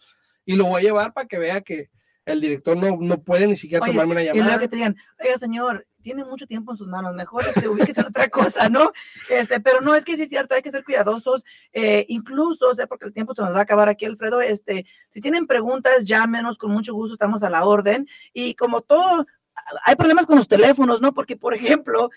Y 0.46 0.56
lo 0.56 0.64
voy 0.64 0.80
a 0.80 0.84
llevar 0.84 1.12
para 1.12 1.28
que 1.28 1.38
vea 1.38 1.60
que 1.60 1.90
el 2.24 2.40
director 2.40 2.76
no, 2.76 2.96
no 2.98 3.22
puede 3.22 3.46
ni 3.46 3.56
siquiera 3.56 3.84
tomarme 3.84 4.12
una 4.12 4.22
llamada. 4.22 4.40
Y 4.40 4.42
luego 4.42 4.60
que 4.60 4.68
te 4.68 4.76
digan, 4.76 4.96
oiga, 5.22 5.38
señor, 5.38 5.86
tiene 6.00 6.24
mucho 6.24 6.46
tiempo 6.46 6.72
en 6.72 6.78
sus 6.78 6.86
manos, 6.86 7.14
mejor 7.14 7.44
este, 7.46 7.68
ubíquese 7.68 8.00
en 8.00 8.08
otra 8.08 8.28
cosa, 8.28 8.68
¿no? 8.68 8.92
Este, 9.28 9.60
pero 9.60 9.80
no, 9.80 9.94
es 9.94 10.04
que 10.04 10.16
sí 10.16 10.22
es 10.22 10.28
cierto, 10.28 10.54
hay 10.54 10.62
que 10.62 10.70
ser 10.70 10.84
cuidadosos, 10.84 11.44
eh, 11.72 12.06
incluso, 12.08 12.70
o 12.70 12.74
sea, 12.74 12.86
porque 12.86 13.06
el 13.06 13.12
tiempo 13.12 13.34
se 13.34 13.42
nos 13.42 13.54
va 13.54 13.58
a 13.58 13.62
acabar 13.62 13.88
aquí, 13.88 14.04
Alfredo, 14.04 14.40
este, 14.40 14.86
si 15.10 15.20
tienen 15.20 15.46
preguntas, 15.46 16.04
llámenos, 16.04 16.58
con 16.58 16.70
mucho 16.70 16.94
gusto 16.94 17.14
estamos 17.14 17.42
a 17.42 17.50
la 17.50 17.64
orden, 17.64 18.08
y 18.32 18.54
como 18.54 18.80
todo, 18.80 19.26
hay 19.84 19.96
problemas 19.96 20.26
con 20.26 20.36
los 20.36 20.48
teléfonos, 20.48 21.00
¿no? 21.00 21.12
Porque, 21.12 21.36
por 21.36 21.54
ejemplo, 21.54 22.10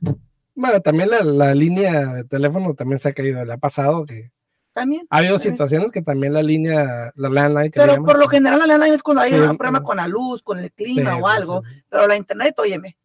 Bueno, 0.56 0.82
también 0.82 1.10
la, 1.10 1.54
línea 1.54 2.14
de 2.14 2.24
teléfono 2.24 2.74
también 2.74 3.00
se 3.00 3.10
ha 3.10 3.14
caído, 3.14 3.46
le 3.46 3.54
ha 3.54 3.58
pasado 3.58 4.06
que. 4.06 4.32
También. 4.74 5.08
Ha 5.10 5.18
habido 5.18 5.40
situaciones 5.40 5.92
que 5.92 6.04
también 6.04 6.34
la 6.34 6.44
línea, 6.44 7.12
la 7.16 7.30
landline. 7.30 7.72
pero 7.72 8.04
por 8.04 8.20
lo 8.20 8.28
general 8.28 8.60
la 8.60 8.68
landline 8.68 8.94
es 8.94 9.02
cuando 9.02 9.24
hay 9.24 9.34
un 9.34 9.58
problema 9.58 9.82
con 9.82 9.98
la 9.98 10.08
luz, 10.08 10.44
con 10.44 10.60
el 10.60 10.72
clima 10.72 11.18
o 11.18 11.28
algo, 11.28 11.64
pero 11.90 12.06
la 12.06 12.16
internet, 12.16 12.54
óyeme, 12.60 12.96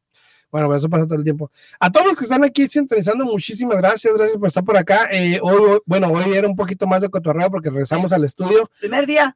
bueno, 0.53 0.75
eso 0.77 0.89
pasa 0.91 1.07
todo 1.07 1.17
el 1.17 1.25
tiempo. 1.25 1.51
A 1.81 1.91
todos 1.91 2.09
los 2.09 2.19
que 2.19 2.25
están 2.25 2.45
aquí 2.45 2.69
sintonizando, 2.69 3.25
muchísimas 3.25 3.79
gracias. 3.79 4.15
Gracias 4.15 4.37
por 4.37 4.49
estar 4.49 4.63
por 4.63 4.77
acá. 4.77 5.09
Eh, 5.11 5.41
hoy, 5.43 5.81
bueno, 5.87 6.09
hoy 6.09 6.35
era 6.35 6.47
un 6.47 6.55
poquito 6.55 6.87
más 6.87 7.01
de 7.01 7.09
cotorreo 7.09 7.51
porque 7.51 7.71
regresamos 7.71 8.13
al 8.13 8.25
estudio. 8.25 8.63
Primer 8.79 9.07
día. 9.07 9.35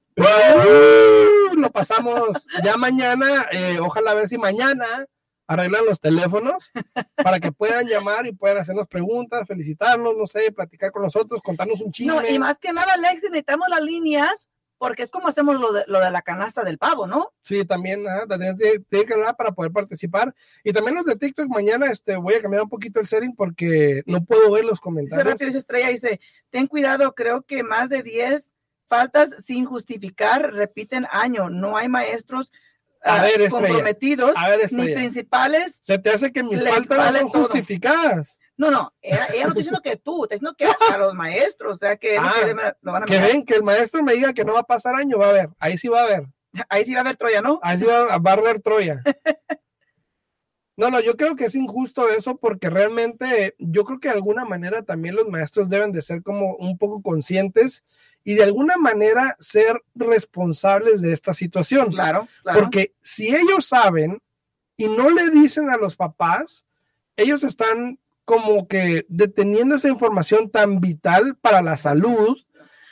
lo 1.56 1.70
pasamos 1.70 2.46
ya 2.62 2.76
mañana. 2.76 3.46
Eh, 3.50 3.78
ojalá 3.80 4.10
a 4.10 4.14
ver 4.14 4.28
si 4.28 4.36
mañana 4.36 5.06
arreglan 5.46 5.86
los 5.86 6.00
teléfonos 6.00 6.70
para 7.16 7.40
que 7.40 7.50
puedan 7.50 7.86
llamar 7.86 8.26
y 8.26 8.32
puedan 8.32 8.58
hacernos 8.58 8.86
preguntas, 8.86 9.48
felicitarnos, 9.48 10.14
no 10.18 10.26
sé, 10.26 10.52
platicar 10.52 10.92
con 10.92 11.02
nosotros, 11.02 11.40
contarnos 11.42 11.80
un 11.80 11.92
chisme. 11.92 12.12
No, 12.12 12.28
y 12.28 12.38
más 12.38 12.58
que 12.58 12.74
nada, 12.74 12.92
Alex, 12.92 13.22
necesitamos 13.22 13.68
las 13.70 13.82
líneas 13.82 14.50
porque 14.78 15.02
es 15.02 15.10
como 15.10 15.28
hacemos 15.28 15.58
lo 15.58 15.72
de, 15.72 15.84
lo 15.86 16.00
de 16.00 16.10
la 16.10 16.22
canasta 16.22 16.62
del 16.62 16.78
pavo, 16.78 17.06
¿no? 17.06 17.32
Sí, 17.42 17.64
también, 17.64 18.04
tiene, 18.90 19.06
que 19.06 19.14
hablar 19.14 19.36
para 19.36 19.52
poder 19.52 19.72
participar. 19.72 20.34
Y 20.62 20.72
también 20.72 20.96
los 20.96 21.06
de 21.06 21.16
TikTok, 21.16 21.48
mañana 21.48 21.90
este, 21.90 22.16
voy 22.16 22.34
a 22.34 22.42
cambiar 22.42 22.62
un 22.62 22.68
poquito 22.68 23.00
el 23.00 23.06
setting 23.06 23.34
porque 23.34 24.02
no 24.06 24.24
puedo 24.24 24.50
ver 24.50 24.64
los 24.64 24.80
comentarios. 24.80 25.26
rápido, 25.26 25.58
Estrella 25.58 25.88
dice, 25.88 26.20
ten 26.50 26.66
cuidado, 26.66 27.14
creo 27.14 27.42
que 27.42 27.62
más 27.62 27.88
de 27.88 28.02
10 28.02 28.54
faltas 28.86 29.44
sin 29.44 29.64
justificar 29.64 30.52
repiten 30.52 31.06
año. 31.10 31.48
No 31.50 31.76
hay 31.76 31.88
maestros 31.88 32.50
a 33.02 33.22
ver, 33.22 33.48
comprometidos 33.50 34.34
ni 34.72 34.94
principales. 34.94 35.78
Se 35.80 35.98
te 35.98 36.10
hace 36.10 36.32
que 36.32 36.42
mis 36.42 36.62
faltas 36.62 37.12
no 37.12 37.18
son 37.18 37.28
justificadas. 37.28 38.38
No, 38.58 38.70
no, 38.70 38.94
ella, 39.02 39.26
no 39.28 39.34
está 39.34 39.54
diciendo 39.54 39.80
que 39.82 39.96
tú, 39.96 40.24
está 40.24 40.34
diciendo 40.34 40.56
que 40.56 40.66
a 40.66 40.98
los 40.98 41.14
maestros, 41.14 41.76
o 41.76 41.78
sea 41.78 41.96
que 41.96 42.16
ah, 42.16 42.74
lo 42.80 42.92
van 42.92 43.02
a 43.02 43.06
Que 43.06 43.18
ven, 43.18 43.44
que 43.44 43.54
el 43.54 43.62
maestro 43.62 44.02
me 44.02 44.14
diga 44.14 44.32
que 44.32 44.44
no 44.44 44.54
va 44.54 44.60
a 44.60 44.66
pasar 44.66 44.94
año, 44.94 45.18
va 45.18 45.28
a 45.28 45.32
ver, 45.32 45.50
ahí 45.58 45.76
sí 45.76 45.88
va 45.88 46.00
a 46.00 46.04
haber. 46.04 46.26
Ahí 46.70 46.84
sí 46.86 46.92
va 46.92 46.98
a 46.98 47.02
haber 47.02 47.16
Troya, 47.16 47.42
¿no? 47.42 47.60
Ahí 47.62 47.78
sí 47.78 47.84
va, 47.84 48.12
a 48.12 48.14
haber 48.14 48.62
Troya. 48.62 49.02
No, 50.78 50.90
no, 50.90 51.00
yo 51.00 51.16
creo 51.16 51.36
que 51.36 51.46
es 51.46 51.54
injusto 51.54 52.10
eso 52.10 52.36
porque 52.36 52.68
realmente 52.68 53.54
yo 53.58 53.86
creo 53.86 53.98
que 53.98 54.08
de 54.08 54.14
alguna 54.16 54.44
manera 54.44 54.82
también 54.82 55.16
los 55.16 55.26
maestros 55.26 55.70
deben 55.70 55.90
de 55.90 56.02
ser 56.02 56.22
como 56.22 56.54
un 56.56 56.76
poco 56.76 57.00
conscientes 57.00 57.82
y 58.24 58.34
de 58.34 58.42
alguna 58.42 58.76
manera 58.76 59.36
ser 59.38 59.82
responsables 59.94 61.00
de 61.00 61.12
esta 61.12 61.32
situación. 61.32 61.88
Claro, 61.88 62.28
claro. 62.42 62.60
Porque 62.60 62.94
si 63.00 63.34
ellos 63.34 63.64
saben 63.64 64.20
y 64.76 64.88
no 64.88 65.08
le 65.08 65.30
dicen 65.30 65.70
a 65.70 65.78
los 65.78 65.96
papás, 65.96 66.66
ellos 67.16 67.42
están 67.42 67.98
como 68.26 68.66
que 68.66 69.06
deteniendo 69.08 69.76
esa 69.76 69.88
información 69.88 70.50
tan 70.50 70.80
vital 70.80 71.36
para 71.40 71.62
la 71.62 71.76
salud 71.76 72.36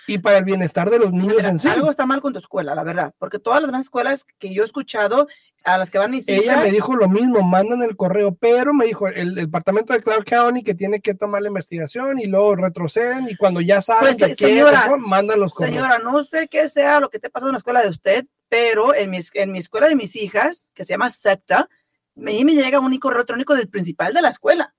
y 0.06 0.18
para 0.18 0.38
el 0.38 0.44
bienestar 0.44 0.90
de 0.90 1.00
los 1.00 1.12
niños 1.12 1.44
en 1.44 1.58
sí. 1.58 1.68
Algo 1.68 1.90
está 1.90 2.06
mal 2.06 2.20
con 2.20 2.32
tu 2.32 2.38
escuela, 2.38 2.74
la 2.74 2.84
verdad, 2.84 3.12
porque 3.18 3.40
todas 3.40 3.60
las 3.60 3.68
demás 3.68 3.82
escuelas 3.82 4.24
que 4.38 4.54
yo 4.54 4.62
he 4.62 4.66
escuchado, 4.66 5.26
a 5.64 5.76
las 5.76 5.90
que 5.90 5.98
van 5.98 6.12
mis 6.12 6.28
Ella 6.28 6.58
me 6.58 6.70
dijo 6.70 6.94
lo 6.94 7.08
mismo, 7.08 7.42
mandan 7.42 7.82
el 7.82 7.96
correo, 7.96 8.32
pero 8.34 8.72
me 8.72 8.86
dijo 8.86 9.08
el, 9.08 9.34
departamento 9.34 9.92
de 9.92 10.02
Clark 10.02 10.24
County 10.24 10.62
que 10.62 10.74
tiene 10.74 11.00
que 11.00 11.14
tomar 11.14 11.42
la 11.42 11.48
investigación 11.48 12.20
y 12.20 12.26
luego 12.26 12.54
retroceden 12.54 13.28
y 13.28 13.34
cuando 13.34 13.60
ya 13.60 13.82
saben 13.82 14.16
pues, 14.16 14.36
señora, 14.36 14.94
mandan 14.98 15.40
los 15.40 15.52
correos. 15.52 15.74
Señora, 15.74 15.98
no 15.98 16.22
sé 16.22 16.46
qué 16.46 16.68
sea 16.68 17.00
lo 17.00 17.10
que 17.10 17.18
te 17.18 17.28
pasa 17.28 17.46
en 17.46 17.52
la 17.52 17.58
escuela 17.58 17.82
de 17.82 17.88
usted, 17.88 18.26
pero 18.48 18.94
en 18.94 19.10
mi, 19.10 19.18
en 19.32 19.50
mi 19.50 19.58
escuela 19.58 19.88
de 19.88 19.96
mis 19.96 20.14
hijas, 20.14 20.68
que 20.74 20.84
se 20.84 20.90
llama 20.90 21.10
SEPTA, 21.10 21.60
a 21.60 21.68
mí 22.14 22.44
me 22.44 22.54
llega 22.54 22.78
un 22.78 22.96
correo 22.98 23.16
electrónico 23.16 23.56
del 23.56 23.68
principal 23.68 24.14
de 24.14 24.22
la 24.22 24.28
escuela 24.28 24.73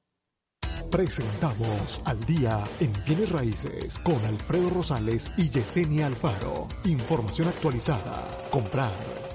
Presentamos 0.91 2.03
al 2.05 2.21
día 2.27 2.59
en 2.81 2.93
bienes 3.07 3.31
raíces 3.31 3.99
con 4.01 4.23
Alfredo 4.27 4.69
Rosales 4.69 5.31
y 5.39 5.49
Yesenia 5.49 6.07
Alfaro. 6.07 6.67
Información 6.85 7.49
actualizada. 7.49 8.27
Comprar, 8.51 8.91